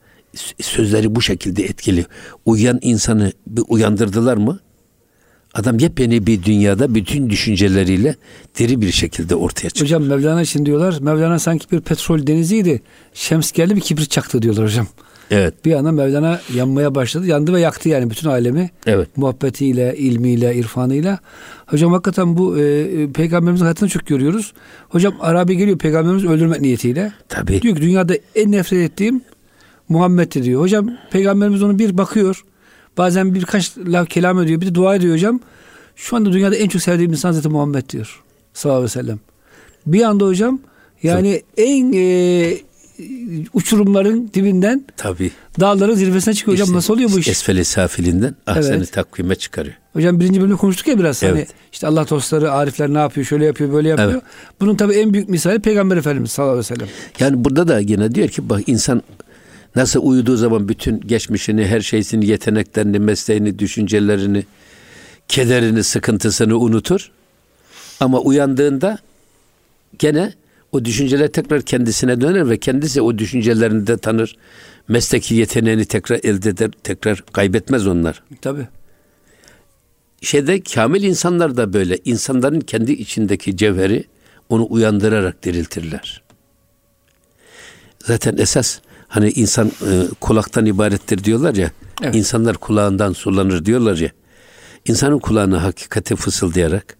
[0.60, 2.06] sözleri bu şekilde etkili.
[2.46, 4.58] Uyuyan insanı bir uyandırdılar mı?
[5.54, 8.14] Adam yepyeni bir dünyada bütün düşünceleriyle
[8.58, 9.86] diri bir şekilde ortaya çıkıyor.
[9.86, 10.98] Hocam Mevlana için diyorlar.
[11.00, 12.82] Mevlana sanki bir petrol deniziydi.
[13.14, 14.86] Şems geldi bir kibrit çaktı diyorlar hocam.
[15.30, 17.26] Evet, Bir anda Mevlana yanmaya başladı.
[17.26, 18.70] Yandı ve yaktı yani bütün alemi.
[18.86, 19.16] evet.
[19.16, 21.18] Muhabbetiyle, ilmiyle, irfanıyla.
[21.66, 24.52] Hocam hakikaten bu e, peygamberimizin hayatını çok görüyoruz.
[24.88, 27.12] Hocam Arabi geliyor peygamberimizi öldürmek niyetiyle.
[27.28, 27.62] Tabii.
[27.62, 29.20] Diyor ki dünyada en nefret ettiğim
[29.88, 30.60] Muhammed'ti diyor.
[30.60, 32.44] Hocam peygamberimiz onu bir bakıyor.
[32.98, 34.60] Bazen birkaç laf kelam ediyor.
[34.60, 35.40] Bir de dua ediyor hocam.
[35.96, 38.22] Şu anda dünyada en çok sevdiğim insan zaten Muhammed diyor.
[38.54, 39.20] Sallallahu aleyhi ve sellem.
[39.86, 40.60] Bir anda hocam
[41.02, 42.54] yani en e,
[43.54, 45.30] uçurumların dibinden Tabii.
[45.60, 46.54] dağların zirvesine çıkıyor.
[46.54, 47.28] Hocam İşte nasıl oluyor bu iş?
[47.28, 48.92] Esfeli safilinden ahseni Evet.
[48.92, 49.74] takvime çıkarıyor.
[49.92, 51.22] Hocam birinci bölümde konuştuk ya biraz.
[51.22, 51.48] Hani Evet.
[51.72, 54.12] işte Allah dostları, arifler ne yapıyor, şöyle yapıyor, böyle yapıyor.
[54.12, 54.22] Evet.
[54.60, 56.88] Bunun tabii en büyük misali Peygamber Efendimiz sallallahu aleyhi ve sellem.
[57.18, 59.02] Yani burada da yine diyor ki bak insan
[59.76, 64.44] nasıl uyuduğu zaman bütün geçmişini, her şeysini, yeteneklerini, mesleğini, düşüncelerini,
[65.28, 67.10] kederini, sıkıntısını unutur.
[68.00, 68.98] Ama uyandığında
[69.98, 70.34] gene
[70.72, 74.36] o düşünceler tekrar kendisine döner ve kendisi o düşüncelerini de tanır.
[74.88, 78.22] Mesleki yeteneğini tekrar elde eder, tekrar kaybetmez onlar.
[78.42, 78.66] Tabii.
[80.22, 81.98] Şeyde kamil insanlar da böyle.
[82.04, 84.04] insanların kendi içindeki cevheri
[84.48, 86.22] onu uyandırarak diriltirler.
[87.98, 91.70] Zaten esas hani insan e, kulaktan ibarettir diyorlar ya.
[92.02, 92.14] Evet.
[92.14, 94.10] insanlar kulağından sulanır diyorlar ya.
[94.84, 96.96] İnsanın kulağına hakikati fısıldayarak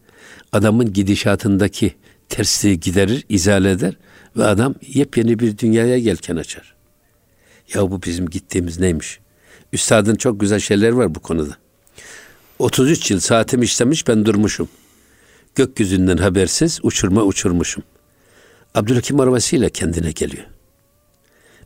[0.52, 1.94] adamın gidişatındaki
[2.28, 3.96] tersliği giderir, izale eder
[4.36, 6.74] ve adam yepyeni bir dünyaya yelken açar.
[7.74, 9.20] Ya bu bizim gittiğimiz neymiş?
[9.72, 11.56] Üstadın çok güzel şeyler var bu konuda.
[12.58, 14.68] 33 yıl saatim işlemiş ben durmuşum.
[15.54, 17.82] Gökyüzünden habersiz uçurma uçurmuşum.
[18.74, 20.44] Abdülhakim arabasıyla kendine geliyor.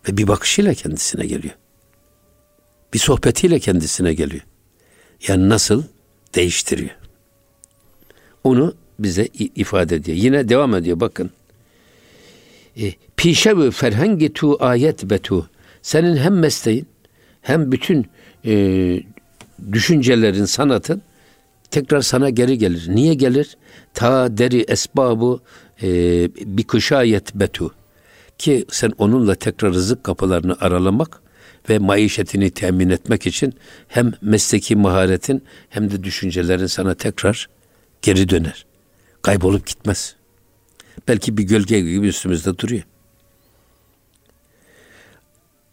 [0.08, 1.54] Ve bir bakışıyla kendisine geliyor.
[2.94, 4.42] Bir sohbetiyle kendisine geliyor.
[5.28, 5.82] Yani nasıl
[6.34, 6.96] değiştiriyor.
[8.44, 10.16] Onu bize ifade ediyor.
[10.16, 11.30] Yine devam ediyor bakın.
[12.76, 15.50] E, Pişevi ferhangi tu ayet betu.
[15.82, 16.86] Senin hem mesleğin
[17.42, 18.06] hem bütün
[18.44, 19.00] e,
[19.72, 21.02] düşüncelerin, sanatın
[21.70, 22.86] tekrar sana geri gelir.
[22.88, 23.56] Niye gelir?
[23.94, 25.40] Ta deri esbabu
[25.82, 25.88] e,
[26.34, 27.74] bir kuşayet betu.
[28.44, 31.20] Ki sen onunla tekrar rızık kapılarını aralamak
[31.68, 33.54] ve maişetini temin etmek için
[33.88, 37.48] hem mesleki maharetin hem de düşüncelerin sana tekrar
[38.02, 38.66] geri döner.
[39.22, 40.16] Kaybolup gitmez.
[41.08, 42.82] Belki bir gölge gibi üstümüzde duruyor.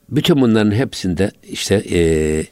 [0.09, 2.47] Bütün bunların hepsinde işte eee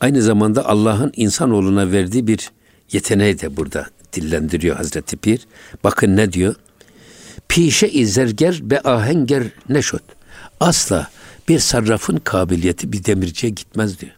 [0.00, 2.50] aynı zamanda Allah'ın insanoğluna verdiği bir
[2.92, 5.46] yeteneği de burada dillendiriyor Hazreti Pir.
[5.84, 6.54] Bakın ne diyor?
[7.54, 10.02] Pişe izerger be ahenger neşot.
[10.60, 11.10] Asla
[11.48, 14.12] bir sarrafın kabiliyeti bir demirciye gitmez diyor.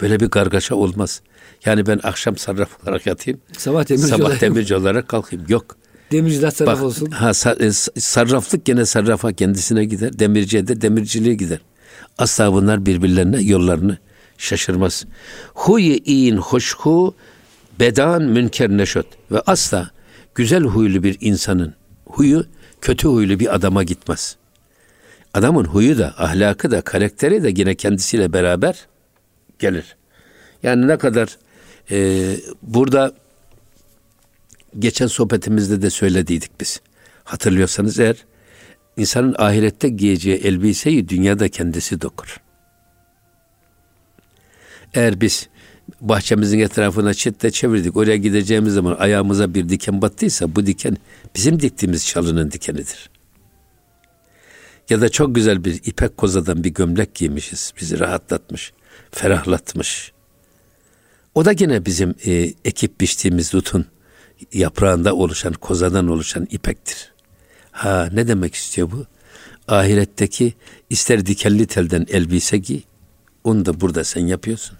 [0.00, 1.20] Böyle bir kargaşa olmaz.
[1.64, 3.40] Yani ben akşam sarraf olarak yatayım.
[3.58, 5.44] Sabah demirci sabah olarak- demirci olarak kalkayım.
[5.48, 5.76] Yok.
[6.12, 7.10] Demirciler taraf Bak, olsun.
[7.10, 10.18] Ha, e, sarraflık gene sarrafa kendisine gider.
[10.18, 11.58] Demirciye de demirciliğe gider.
[12.18, 13.98] Asla bunlar birbirlerine yollarını
[14.38, 15.04] şaşırmaz.
[15.54, 17.14] Huyi in hoşhu
[17.80, 19.06] bedan münker neşöt.
[19.30, 19.90] Ve asla
[20.34, 21.74] güzel huylu bir insanın
[22.06, 22.46] huyu
[22.80, 24.36] kötü huylu bir adama gitmez.
[25.34, 28.86] Adamın huyu da, ahlakı da, karakteri de yine kendisiyle beraber
[29.58, 29.96] gelir.
[30.62, 31.38] Yani ne kadar
[31.90, 33.12] e, burada
[34.78, 36.80] geçen sohbetimizde de söylediydik biz.
[37.24, 38.16] Hatırlıyorsanız eğer
[38.96, 42.40] insanın ahirette giyeceği elbiseyi dünyada kendisi dokur.
[44.94, 45.48] Eğer biz
[46.00, 47.96] bahçemizin etrafına çitle çevirdik.
[47.96, 50.96] Oraya gideceğimiz zaman ayağımıza bir diken battıysa bu diken
[51.36, 53.10] bizim diktiğimiz çalının dikenidir.
[54.90, 57.72] Ya da çok güzel bir ipek kozadan bir gömlek giymişiz.
[57.80, 58.72] Bizi rahatlatmış,
[59.10, 60.12] ferahlatmış.
[61.34, 63.86] O da gene bizim e, ekip biçtiğimiz dutun
[64.52, 67.12] yaprağında oluşan, kozadan oluşan ipektir.
[67.70, 69.06] Ha ne demek istiyor bu?
[69.68, 70.54] Ahiretteki
[70.90, 72.80] ister dikenli telden elbise giy,
[73.44, 74.79] onu da burada sen yapıyorsun.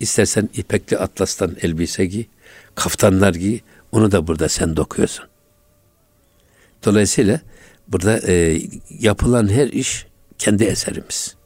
[0.00, 2.24] İstersen ipekli atlastan elbise giy,
[2.74, 3.60] kaftanlar giy,
[3.92, 5.24] onu da burada sen dokuyorsun.
[6.84, 7.40] Dolayısıyla
[7.88, 10.06] burada e, yapılan her iş
[10.38, 11.36] kendi eserimiz.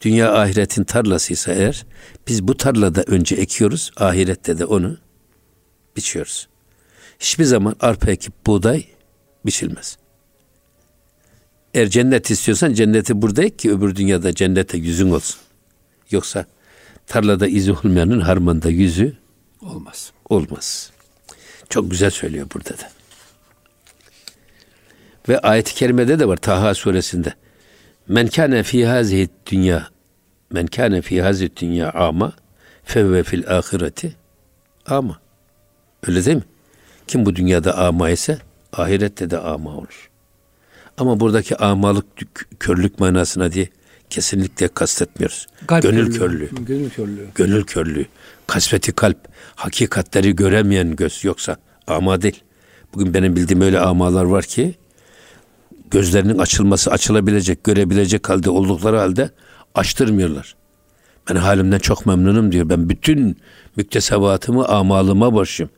[0.00, 1.86] Dünya ahiretin tarlasıysa eğer
[2.28, 4.98] biz bu tarlada önce ekiyoruz, ahirette de onu
[5.96, 6.48] biçiyoruz.
[7.18, 8.84] Hiçbir zaman arpa ekip buğday
[9.46, 9.98] biçilmez.
[11.74, 15.40] Eğer cennet istiyorsan cenneti burada ek ki öbür dünyada cennete yüzün olsun.
[16.10, 16.46] Yoksa
[17.06, 19.16] tarlada izi olmayanın harmanda yüzü
[19.62, 20.12] olmaz.
[20.28, 20.90] Olmaz.
[21.68, 22.90] Çok güzel söylüyor burada da.
[25.28, 27.34] Ve ayet-i kerimede de var Taha suresinde.
[28.08, 29.88] Men kâne fî hâzihi dünya
[30.50, 32.32] men kâne fî hâzihi dünya ama
[32.84, 34.16] fevve fil ahireti
[34.86, 35.20] ama.
[36.06, 36.44] Öyle değil mi?
[37.06, 38.38] Kim bu dünyada ama ise
[38.72, 40.10] ahirette de ama olur.
[40.98, 42.06] Ama buradaki amalık
[42.58, 43.68] körlük manasına diye
[44.10, 45.46] kesinlikle kastetmiyoruz.
[45.66, 46.48] Kalp gönül körlüğü.
[46.48, 46.64] körlüğü.
[46.64, 47.26] Gönül körlüğü.
[47.34, 48.06] Gönül körlüğü.
[48.46, 49.18] Kasveti kalp.
[49.54, 52.42] Hakikatleri göremeyen göz yoksa ama değil.
[52.94, 54.74] Bugün benim bildiğim öyle amalar var ki
[55.90, 59.30] gözlerinin açılması açılabilecek, görebilecek halde oldukları halde
[59.74, 60.56] açtırmıyorlar.
[61.30, 62.68] Ben halimden çok memnunum diyor.
[62.68, 63.36] Ben bütün
[63.76, 65.70] müktesebatımı amalıma borçluyum.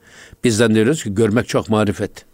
[0.43, 2.25] Biz zannediyoruz ki görmek çok marifet.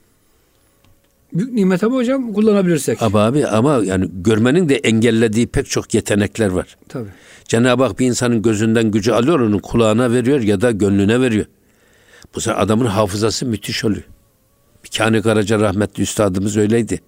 [1.33, 3.01] Büyük nimet ama hocam kullanabilirsek.
[3.01, 6.77] Abi abi ama yani görmenin de engellediği pek çok yetenekler var.
[6.89, 7.09] Tabii.
[7.45, 11.45] Cenab-ı Hak bir insanın gözünden gücü alıyor, onun kulağına veriyor ya da gönlüne veriyor.
[12.35, 14.03] Bu sefer adamın hafızası müthiş oluyor.
[14.83, 17.01] Bir Kani Karaca rahmetli üstadımız öyleydi.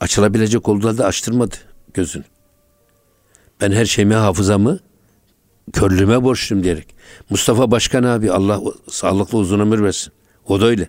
[0.00, 1.56] Açılabilecek olduğu halde açtırmadı
[1.94, 2.24] gözünü.
[3.60, 4.78] Ben her şeyimi hafızamı
[5.72, 6.94] körlüğüme borçluyum diyerek.
[7.30, 10.12] Mustafa Başkan abi Allah sağlıklı uzun ömür versin.
[10.46, 10.88] O da öyle.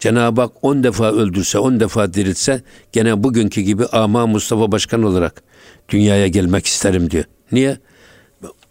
[0.00, 5.42] Cenab-ı Hak on defa öldürse, on defa dirilse gene bugünkü gibi ama Mustafa Başkan olarak
[5.88, 7.24] dünyaya gelmek isterim diyor.
[7.52, 7.78] Niye?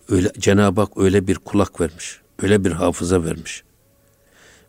[0.10, 2.20] Öyle Cenab-ı Hak öyle bir kulak vermiş.
[2.42, 3.64] Öyle bir hafıza vermiş.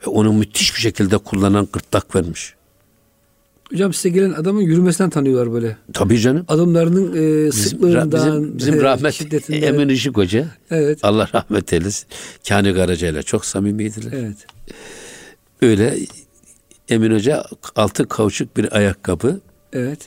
[0.06, 2.54] Ve onu müthiş bir şekilde kullanan gırtlak vermiş.
[3.70, 5.76] Hocam size gelen adamın yürümesinden tanıyorlar böyle.
[5.92, 6.44] Tabii canım.
[6.48, 10.46] Adımlarının e, sıklığından, bizim, bizim rahmet Emin Işık Hoca.
[10.70, 10.98] Evet.
[11.02, 12.08] Allah rahmet eylesin.
[12.48, 14.12] Kani Karaca ile çok samimiydiler.
[14.12, 14.36] Evet.
[15.62, 15.98] Öyle
[16.88, 17.44] Emin Hoca
[17.76, 19.40] altı kauçuk bir ayakkabı.
[19.72, 19.98] Evet.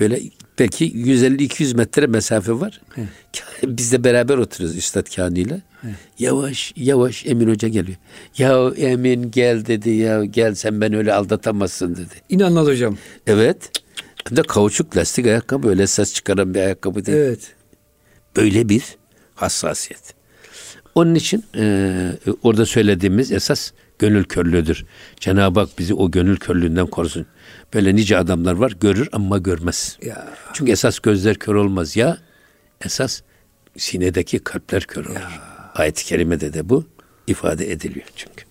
[0.00, 0.20] Böyle
[0.58, 2.80] belki 150-200 metre mesafe var.
[2.94, 3.02] He.
[3.64, 5.62] Biz de beraber oturuyoruz Üstad Kani ile.
[6.18, 7.98] Yavaş yavaş Emin Hoca geliyor.
[8.38, 12.14] Ya Emin gel dedi ya gel sen ben öyle aldatamazsın dedi.
[12.28, 12.98] İnanmaz hocam.
[13.26, 13.70] Evet.
[14.28, 17.18] Hem de kauçuk lastik ayakkabı öyle ses çıkaran bir ayakkabı değil.
[17.18, 17.54] Evet.
[18.36, 18.82] Böyle bir
[19.34, 20.14] hassasiyet.
[20.94, 24.84] Onun için e, orada söylediğimiz esas gönül körlüğüdür.
[25.20, 27.26] Cenab-ı Hak bizi o gönül körlüğünden korusun.
[27.74, 29.98] Böyle nice adamlar var görür ama görmez.
[30.02, 30.28] Ya.
[30.52, 32.18] Çünkü esas gözler kör olmaz ya.
[32.84, 33.20] Esas
[33.76, 35.14] sinedeki kalpler kör olur.
[35.14, 35.30] Ya.
[35.74, 36.84] Ayet-i kerimede de bu
[37.26, 38.44] ifade ediliyor çünkü.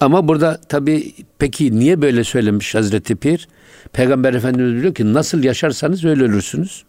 [0.00, 3.48] Ama burada tabi peki niye böyle söylemiş Hazreti Pir?
[3.92, 6.84] Peygamber Efendimiz diyor ki nasıl yaşarsanız öyle ölürsünüz.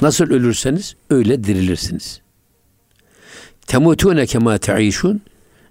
[0.00, 2.20] Nasıl ölürseniz öyle dirilirsiniz.
[3.66, 5.22] Temutune kema te'işun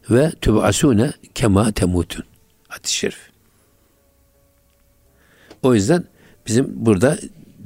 [0.10, 2.24] ve tüb'asune kema temutun.
[2.68, 3.30] Hadis-i şerif.
[5.64, 6.04] O yüzden
[6.48, 7.18] bizim burada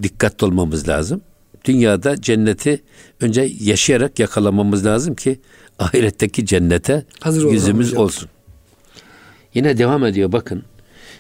[0.04, 1.22] dikkatli olmamız lazım.
[1.66, 2.84] Dünyada cenneti
[3.22, 5.40] önce yaşayarak yakalamamız lazım ki
[5.80, 8.04] ahiretteki cennete Hazır yüzümüz olsun.
[8.04, 8.30] olsun.
[9.54, 10.64] Yine devam ediyor bakın.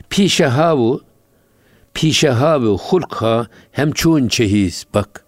[0.09, 1.01] Pişehavu
[1.93, 5.25] pişehavu hulka hem çoğun çehiz bak.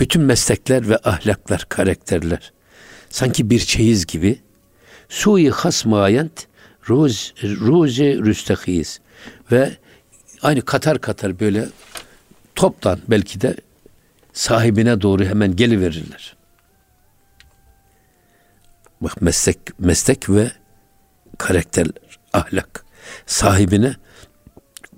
[0.00, 2.52] Bütün meslekler ve ahlaklar, karakterler
[3.10, 4.40] sanki bir çeyiz gibi
[5.10, 6.46] Sui hasmayent
[6.88, 9.00] ruz ruzi rüstehiz
[9.52, 9.70] ve
[10.42, 11.68] aynı katar katar böyle
[12.54, 13.56] toptan belki de
[14.32, 16.36] sahibine doğru hemen geliverirler.
[19.00, 20.50] Bak meslek meslek ve
[21.38, 21.86] karakter,
[22.32, 22.84] ahlak
[23.26, 23.94] sahibine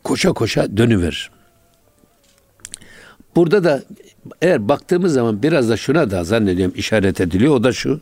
[0.05, 1.31] koşa koşa dönüverir.
[3.37, 3.83] Burada da
[4.43, 7.55] eğer baktığımız zaman biraz da şuna da zannediyorum işaret ediliyor.
[7.55, 8.01] O da şu.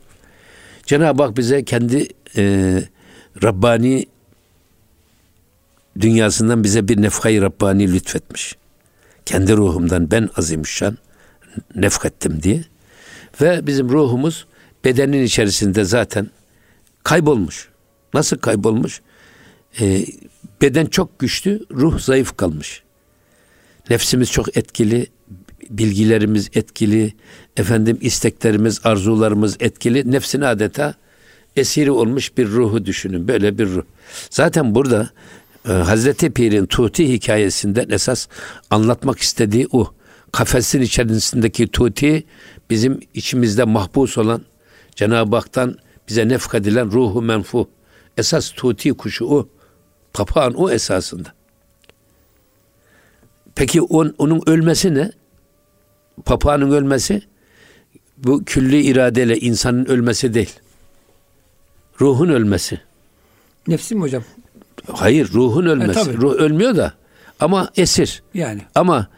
[0.91, 2.83] Cenab-ı Hak bize kendi e,
[3.43, 4.07] Rabbani
[6.01, 8.57] dünyasından bize bir nefkayı Rabbani lütfetmiş.
[9.27, 10.99] Kendi ruhumdan ben azimüşşan
[11.75, 12.65] nefkettim diye.
[13.41, 14.47] Ve bizim ruhumuz
[14.85, 16.31] bedenin içerisinde zaten
[17.05, 17.69] kaybolmuş.
[18.15, 19.01] Nasıl kaybolmuş?
[19.81, 20.07] Ee,
[20.63, 22.83] beden çok güçlü, ruh zayıf kalmış.
[23.91, 25.07] Nefsimiz çok etkili,
[25.71, 27.13] bilgilerimiz etkili,
[27.57, 30.13] efendim isteklerimiz, arzularımız etkili.
[30.13, 30.95] Nefsine adeta
[31.57, 33.29] esiri olmuş bir ruhu düşünün.
[33.29, 33.83] Böyle bir ruh.
[34.31, 35.11] Zaten burada
[35.69, 38.29] e, Hazreti Pir'in Tuti hikayesinden esas
[38.71, 39.93] anlatmak istediği o.
[40.33, 42.25] Kafesin içerisindeki Tuti
[42.71, 44.43] bizim içimizde mahpus olan
[44.97, 45.77] Cenab-ı Hak'tan
[46.09, 47.71] bize nefk edilen ruhu menfu.
[48.19, 49.49] Esas Tuti kuşu o.
[50.13, 51.29] Papağan o esasında.
[53.55, 55.11] Peki on, onun ölmesi ne?
[56.25, 57.23] Papağanın ölmesi
[58.19, 60.61] bu külli iradeyle insanın ölmesi değil.
[62.01, 62.81] Ruhun ölmesi.
[63.69, 64.25] Nefsi mi hocam?
[64.93, 66.11] Hayır ruhun ölmesi.
[66.11, 66.95] E, Ruh ölmüyor da
[67.41, 68.23] ama esir.
[68.35, 68.61] Yani.
[68.75, 69.09] Ama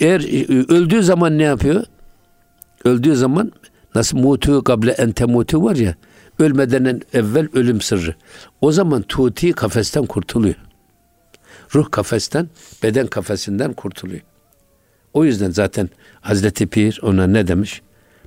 [0.00, 1.84] eğer e, öldüğü zaman ne yapıyor?
[2.84, 3.52] Öldüğü zaman
[3.94, 5.94] nasıl mutu kable ente mutu var ya
[6.38, 8.14] ölmeden evvel ölüm sırrı.
[8.60, 10.54] O zaman tuti kafesten kurtuluyor.
[11.74, 12.48] Ruh kafesten,
[12.82, 14.20] beden kafesinden kurtuluyor.
[15.14, 17.82] O yüzden zaten Hazreti Pir ona ne demiş?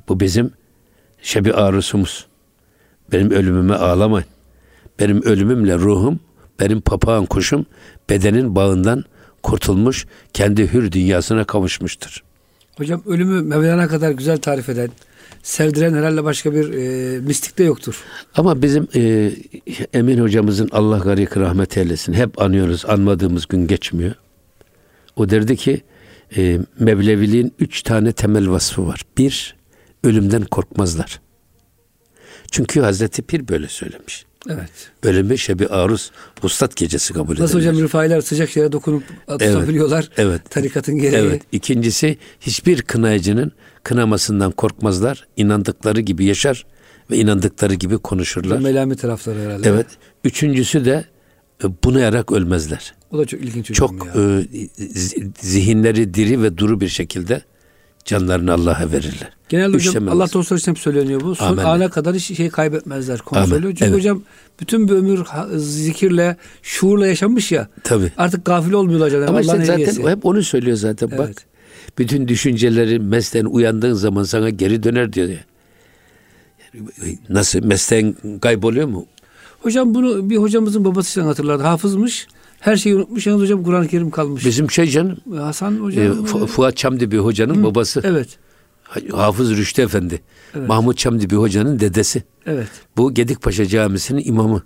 [0.10, 0.52] Bu bizim
[1.22, 2.26] şebi arusumuz.
[3.12, 4.28] Benim ölümüme ağlamayın.
[5.00, 6.20] Benim ölümümle ruhum,
[6.60, 7.66] benim papağan kuşum
[8.10, 9.04] bedenin bağından
[9.44, 12.24] kurtulmuş, kendi hür dünyasına kavuşmuştur.
[12.78, 14.90] Hocam ölümü Mevlana kadar güzel tarif eden,
[15.44, 18.04] sevdiren herhalde başka bir e, mistik de yoktur.
[18.36, 19.32] Ama bizim e,
[19.94, 22.14] Emin hocamızın Allah garik rahmet eylesin.
[22.14, 22.86] Hep anıyoruz.
[22.88, 24.16] Anmadığımız gün geçmiyor.
[25.16, 25.82] O derdi ki
[26.38, 29.02] e, Mevleviliğin üç tane temel vasfı var.
[29.18, 29.56] Bir,
[30.04, 31.22] ölümden korkmazlar.
[32.52, 34.26] Çünkü Hazreti Pir böyle söylemiş.
[34.50, 34.72] Evet.
[35.04, 36.12] Ölümü şebi aruz
[36.44, 37.44] vuslat gecesi kabul edilir.
[37.44, 40.10] Nasıl hocam rifailer sıcak yere dokunup tutabiliyorlar.
[40.18, 40.30] Evet.
[40.30, 40.50] evet.
[40.50, 41.20] Tarikatın gereği.
[41.20, 41.42] Evet.
[41.52, 43.52] İkincisi hiçbir kınayıcının
[43.84, 45.28] kınamasından korkmazlar.
[45.38, 46.66] İnandıkları gibi yaşar
[47.12, 48.60] ve inandıkları gibi konuşurlar.
[48.60, 49.70] Melami tarafları herhalde.
[49.70, 49.88] Evet.
[50.24, 51.06] Üçüncüsü de
[51.64, 52.94] e, bunayarak ölmezler.
[53.16, 53.72] O da çok ilginç.
[53.72, 54.22] Çok ya.
[54.22, 54.48] e,
[55.42, 57.42] zihinleri diri ve duru bir şekilde
[58.06, 59.30] canlarını Allah'a verirler.
[59.50, 61.36] Genelde Üç hocam Allah dostları için hep söyleniyor bu.
[61.36, 61.66] Son Amen.
[61.66, 63.20] ana kadar hiç şey kaybetmezler.
[63.20, 63.68] Kontrolü.
[63.68, 63.96] Çünkü evet.
[63.96, 64.22] hocam
[64.60, 65.24] bütün bir ömür
[65.56, 67.68] zikirle, şuurla yaşamış ya.
[67.84, 68.12] Tabii.
[68.18, 69.30] Artık gafil olmuyorlar canım.
[69.30, 70.08] Ama işte zaten hediyesi.
[70.08, 71.08] hep onu söylüyor zaten.
[71.08, 71.20] Evet.
[71.20, 71.32] Bak
[71.98, 75.30] bütün düşünceleri mesleğin uyandığın zaman sana geri döner diyor.
[75.30, 75.40] Ya.
[77.30, 79.06] Nasıl mesleğin kayboluyor mu?
[79.60, 81.64] Hocam bunu bir hocamızın babasıyla hatırladı.
[81.64, 82.28] Hafızmış.
[82.66, 83.28] Her şeyi unutmuş.
[83.28, 84.46] Yalnız hocam Kur'an-ı Kerim kalmış.
[84.46, 85.18] Bizim şey canım.
[85.38, 86.26] Hasan hocam.
[86.44, 88.02] E, Fuat Çamdibi hocanın Hı, babası.
[88.04, 88.38] Evet.
[89.12, 90.22] Hafız Rüştü Efendi.
[90.56, 90.70] Evet.
[90.70, 92.24] Mahmut Çamdibi hocanın dedesi.
[92.46, 92.68] Evet.
[92.98, 94.64] Bu Gedikpaşa Camisi'nin imamı.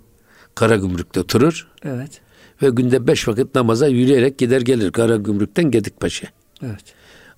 [0.55, 1.67] Karagümrük'te oturur.
[1.83, 2.21] Evet.
[2.62, 6.27] Ve günde beş vakit namaza yürüyerek gider gelir Karagümrük'ten Gedikpaşa.
[6.63, 6.83] Evet.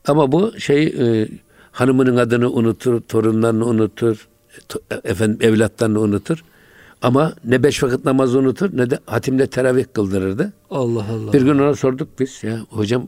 [0.08, 1.28] Ama bu şey e,
[1.72, 4.28] hanımının adını unutur, torunlarını unutur,
[4.70, 6.44] to, efendim evlatlarını unutur.
[7.02, 10.54] Ama ne beş vakit namazı unutur ne de hatimle teravih kıldırırdı.
[10.70, 11.34] Allah Allah.
[11.34, 13.08] Bir gün ona sorduk biz ya hocam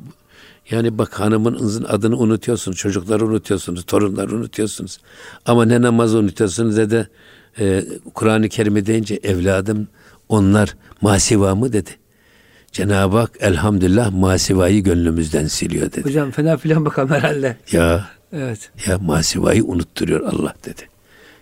[0.71, 4.99] yani bak hanımınızın adını unutuyorsunuz, çocukları unutuyorsunuz, torunları unutuyorsunuz.
[5.45, 7.07] Ama ne namazı unutuyorsunuz ne de
[7.59, 9.87] e, Kur'an-ı Kerim'i deyince evladım
[10.29, 11.89] onlar masiva mı dedi.
[12.71, 16.03] Cenab-ı Hak elhamdülillah masivayı gönlümüzden siliyor dedi.
[16.03, 17.57] Hocam fena filan bakalım herhalde.
[17.71, 18.09] Ya.
[18.33, 18.71] Evet.
[18.87, 20.81] Ya masivayı unutturuyor Allah dedi.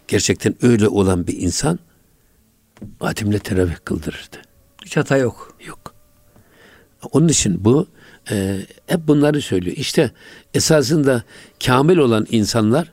[0.07, 1.79] Gerçekten öyle olan bir insan
[2.99, 4.37] Adem'le teravih kıldırırdı.
[4.85, 5.57] Hiç hata yok.
[5.67, 5.93] Yok.
[7.11, 7.87] Onun için bu
[8.31, 9.77] e, hep bunları söylüyor.
[9.77, 10.11] İşte
[10.53, 11.23] esasında
[11.65, 12.91] kamil olan insanlar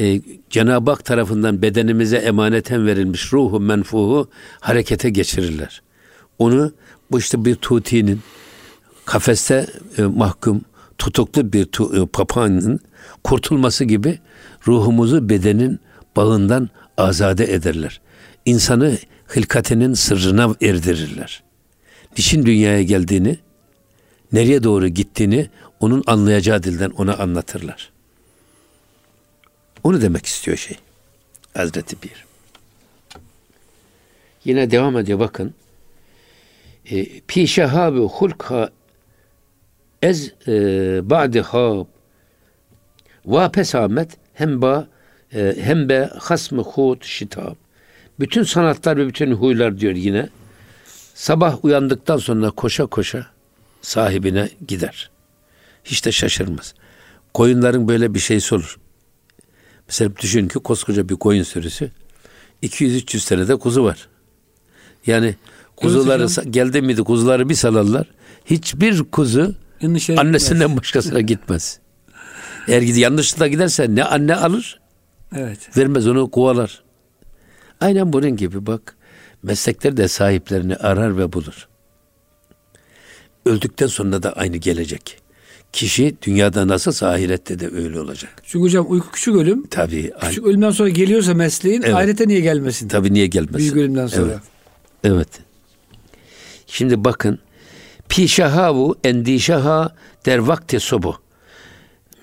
[0.00, 5.82] e, Cenab-ı Hak tarafından bedenimize emaneten verilmiş ruhu menfuhu harekete geçirirler.
[6.38, 6.72] Onu
[7.10, 8.20] bu işte bir tutinin
[9.04, 9.66] kafeste
[9.98, 10.60] e, mahkum
[10.98, 12.80] tutuklu bir tu, e, papağanın
[13.24, 14.18] kurtulması gibi
[14.66, 15.80] ruhumuzu bedenin
[16.16, 18.00] bağından azade ederler.
[18.44, 21.42] İnsanı hılkatinin sırrına erdirirler.
[22.18, 23.38] Niçin dünyaya geldiğini,
[24.32, 27.92] nereye doğru gittiğini onun anlayacağı dilden ona anlatırlar.
[29.84, 30.76] Onu demek istiyor şey.
[31.54, 32.26] Hazreti Bir.
[34.44, 35.54] Yine devam ediyor bakın.
[36.90, 38.70] E, Pi şehabi hulka
[40.02, 40.52] ez e,
[41.10, 41.86] ba'di hab
[43.26, 44.88] va pesamet hem ba
[45.34, 47.54] e, hem be hasmı hut şitab.
[48.20, 50.28] Bütün sanatlar ve bütün huylar diyor yine.
[51.14, 53.26] Sabah uyandıktan sonra koşa koşa
[53.82, 55.10] sahibine gider.
[55.84, 56.74] Hiç de şaşırmaz.
[57.34, 58.78] Koyunların böyle bir şeysi olur.
[59.88, 61.90] Mesela düşün ki koskoca bir koyun sürüsü
[62.62, 64.08] 200-300 senede kuzu var.
[65.06, 65.34] Yani
[65.76, 68.06] kuzuları evet, geldi miydi kuzuları bir salarlar.
[68.44, 69.54] Hiçbir kuzu
[70.16, 70.76] annesinden gitmez.
[70.76, 71.80] başkasına gitmez.
[72.68, 74.80] Eğer yanlışlıkla giderse ne anne alır
[75.34, 75.76] Evet.
[75.76, 76.82] Vermez onu kovalar.
[77.80, 78.96] Aynen bunun gibi bak.
[79.42, 81.68] Meslekler de sahiplerini arar ve bulur.
[83.46, 85.18] Öldükten sonra da aynı gelecek.
[85.72, 88.42] Kişi dünyada nasıl ahirette de öyle olacak.
[88.42, 89.66] Çünkü hocam uyku küçük ölüm.
[89.66, 90.12] Tabii.
[90.20, 91.94] Küçük ölümden sonra geliyorsa mesleğin Evet.
[91.94, 92.88] ahirete niye gelmesin?
[92.88, 93.58] Tabii niye gelmesin?
[93.58, 94.30] Büyük ölümden sonra.
[94.32, 94.40] Evet.
[95.04, 95.28] Evet.
[96.66, 97.38] Şimdi bakın.
[98.08, 99.94] Pişahavu endişaha
[100.26, 101.16] der vakti sobu.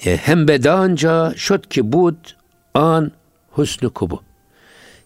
[0.06, 2.16] E, Hem bedanca şot ki bud
[2.74, 3.12] an
[3.52, 4.22] husnu kubu.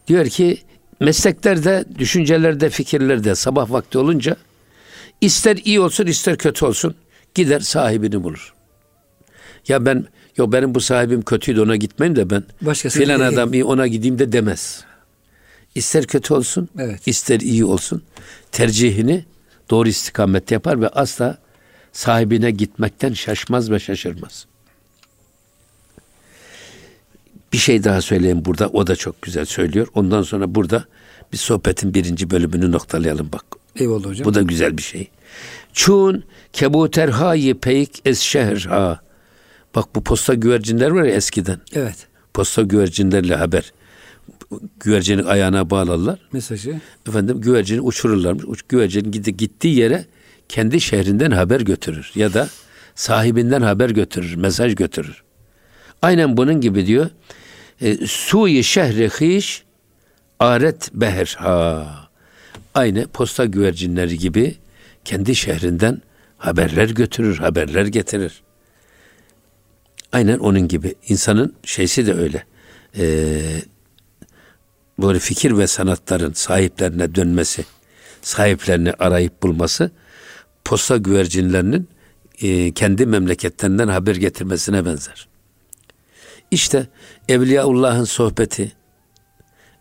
[0.08, 0.58] Diyor ki
[1.00, 4.36] mesleklerde, düşüncelerde, fikirlerde sabah vakti olunca
[5.22, 6.96] ister iyi olsun ister kötü olsun
[7.36, 8.54] gider sahibini bulur.
[9.68, 10.06] Ya ben
[10.38, 14.20] yo benim bu sahibim kötüydü ona gitmeyeyim de ben Başkasına filan adam iyi ona gideyim
[14.20, 14.84] de demez.
[15.76, 17.08] İster kötü olsun, Evet.
[17.08, 18.04] ister iyi olsun
[18.52, 19.26] tercihini
[19.70, 21.38] doğru istikamette yapar ve asla
[21.92, 24.46] sahibine gitmekten şaşmaz ve şaşırmaz.
[27.54, 28.68] Bir şey daha söyleyeyim burada.
[28.68, 29.88] O da çok güzel söylüyor.
[29.94, 30.86] Ondan sonra burada
[31.34, 33.46] bir sohbetin birinci bölümünü noktalayalım bak.
[33.76, 34.26] Eyvallah hocam.
[34.26, 35.08] Bu da güzel bir şey.
[35.74, 36.24] Çun
[36.54, 39.00] kebuterhayı peyk es şehirha.
[39.76, 41.60] Bak bu posta güvercinler var ya eskiden.
[41.74, 42.08] Evet.
[42.34, 43.74] Posta güvercinlerle haber.
[44.80, 46.20] Güvercinin ayağına bağlarlar.
[46.32, 46.82] Mesajı.
[47.08, 48.46] Efendim güvercini uçururlarmış.
[48.48, 50.06] Uç, güvercinin gittiği yere
[50.50, 52.12] kendi şehrinden haber götürür.
[52.16, 52.50] Ya da
[52.96, 54.36] sahibinden haber götürür.
[54.36, 55.24] Mesaj götürür.
[56.02, 57.10] Aynen bunun gibi diyor.
[57.82, 59.42] E, Suyi şehri
[60.40, 62.08] aret beherha.
[62.74, 64.56] Aynı posta güvercinleri gibi
[65.06, 66.02] kendi şehrinden
[66.38, 68.42] haberler götürür, haberler getirir.
[70.12, 70.96] Aynen onun gibi.
[71.08, 72.46] İnsanın şeysi de öyle.
[72.98, 73.62] Ee,
[75.02, 77.66] böyle fikir ve sanatların sahiplerine dönmesi,
[78.22, 79.92] sahiplerini arayıp bulması,
[80.66, 81.88] posta güvercinlerinin
[82.42, 85.28] e, kendi memleketlerinden haber getirmesine benzer.
[86.52, 86.88] İşte
[87.30, 88.72] Evliyaullah'ın sohbeti,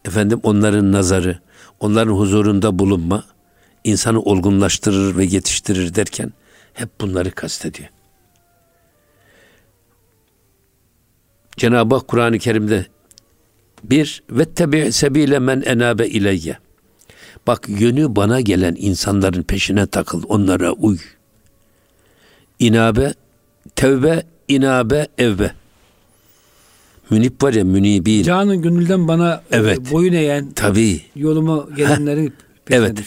[0.04, 1.38] efendim onların nazarı,
[1.80, 3.24] onların huzurunda bulunma,
[3.84, 6.32] insanı olgunlaştırır ve yetiştirir derken
[6.74, 7.88] hep bunları kastediyor.
[11.56, 12.86] Cenab-ı Hak Kur'an-ı Kerim'de
[13.84, 16.58] bir ve tebi sebile men enabe ileyye.
[17.46, 20.98] Bak yönü bana gelen insanların peşine takıl, onlara uy.
[22.58, 23.14] İnabe,
[23.76, 25.52] tevbe, inabe, evbe.
[27.10, 28.24] Münip var ya münibil.
[28.24, 29.78] Canın gönülden bana Evet.
[29.78, 31.00] e, boyun eğen, Tabii.
[31.16, 32.32] yolumu gelenleri
[32.70, 32.98] Evet.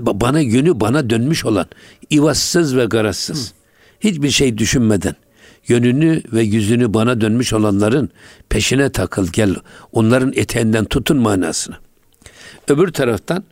[0.00, 1.66] Bana yönü bana dönmüş olan,
[2.12, 3.52] ivazsız ve garazsız,
[4.00, 5.14] hiçbir şey düşünmeden,
[5.68, 8.10] yönünü ve yüzünü bana dönmüş olanların
[8.48, 9.54] peşine takıl gel.
[9.92, 11.78] Onların eteğinden tutun manasına.
[12.68, 13.44] Öbür taraftan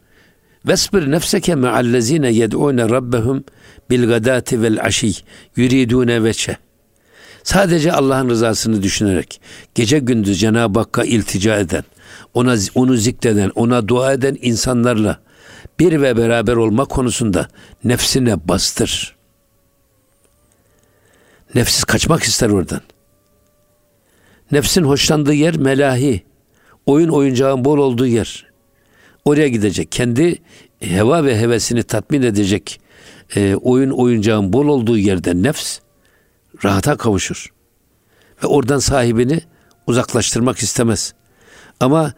[0.68, 3.44] Vesbir nefseke me'allezine yed'une rabbehum
[3.90, 5.12] bil gadati vel aşi
[5.57, 6.57] yuridune veçe.
[7.51, 9.40] Sadece Allah'ın rızasını düşünerek
[9.74, 11.84] gece gündüz Cenab-ı Hakk'a iltica eden,
[12.34, 15.20] ona onu zikreden, ona dua eden insanlarla
[15.78, 17.48] bir ve beraber olma konusunda
[17.84, 19.16] nefsine bastır.
[21.55, 22.80] Nefsiz kaçmak ister oradan.
[24.53, 26.24] Nefsin hoşlandığı yer melahi.
[26.86, 28.46] Oyun oyuncağın bol olduğu yer.
[29.24, 29.92] Oraya gidecek.
[29.92, 30.38] Kendi
[30.80, 32.80] heva ve hevesini tatmin edecek
[33.36, 35.80] e, oyun oyuncağın bol olduğu yerde nefs
[36.64, 37.52] rahata kavuşur.
[38.42, 39.40] Ve oradan sahibini
[39.86, 41.14] uzaklaştırmak istemez.
[41.80, 42.12] Ama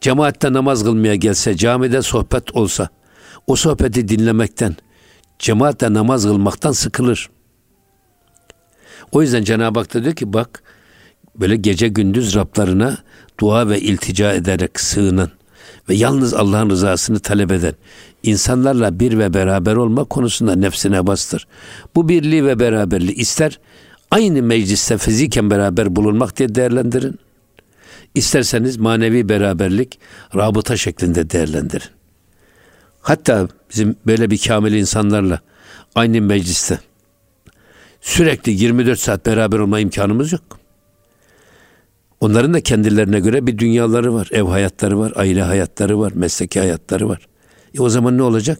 [0.00, 2.88] cemaatte namaz kılmaya gelse, camide sohbet olsa,
[3.46, 4.76] o sohbeti dinlemekten,
[5.38, 7.30] cemaatle namaz kılmaktan sıkılır.
[9.12, 10.62] O yüzden Cenab-ı Hak da diyor ki bak
[11.36, 12.98] böyle gece gündüz Rablarına
[13.40, 15.30] dua ve iltica ederek sığınan
[15.88, 17.74] ve yalnız Allah'ın rızasını talep eden
[18.22, 21.46] insanlarla bir ve beraber olma konusunda nefsine bastır.
[21.94, 23.60] Bu birliği ve beraberliği ister
[24.10, 27.18] aynı mecliste fiziken beraber bulunmak diye değerlendirin.
[28.14, 29.98] İsterseniz manevi beraberlik
[30.36, 31.88] rabıta şeklinde değerlendirin.
[33.00, 35.40] Hatta bizim böyle bir kamil insanlarla
[35.94, 36.78] aynı mecliste
[38.00, 40.42] sürekli 24 saat beraber olma imkanımız yok.
[42.20, 44.28] Onların da kendilerine göre bir dünyaları var.
[44.32, 47.28] Ev hayatları var, aile hayatları var, mesleki hayatları var.
[47.74, 48.58] E o zaman ne olacak?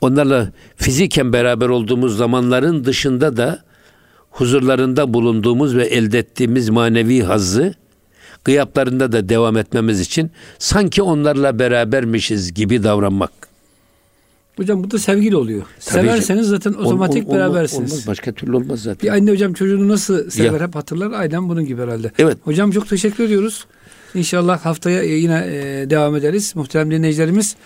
[0.00, 3.64] Onlarla fiziken beraber olduğumuz zamanların dışında da
[4.30, 7.74] huzurlarında bulunduğumuz ve elde ettiğimiz manevi hazzı
[8.44, 13.30] gıyaplarında da devam etmemiz için sanki onlarla berabermişiz gibi davranmak.
[14.56, 15.62] Hocam bu da sevgili oluyor.
[15.86, 17.92] Tabii Severseniz zaten otomatik Ol- ol- berabersiniz.
[17.92, 19.08] Olmaz, başka türlü olmaz zaten.
[19.08, 20.66] Bir anne hocam çocuğunu nasıl sever Ya.
[20.66, 21.12] hep hatırlar.
[21.20, 22.10] Aynen bunun gibi herhalde.
[22.18, 22.38] Evet.
[22.44, 23.66] Hocam çok teşekkür ediyoruz.
[24.14, 26.52] İnşallah haftaya e, yine e, devam ederiz.
[26.56, 27.56] Muhterem dinleyicilerimiz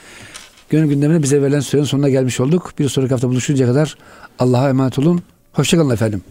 [0.70, 2.72] gönül gündemine bize verilen sürenin sonuna gelmiş olduk.
[2.78, 3.96] Bir sonraki hafta buluşuncaya kadar
[4.38, 5.22] Allah'a emanet olun.
[5.52, 6.22] Hoşçakalın efendim.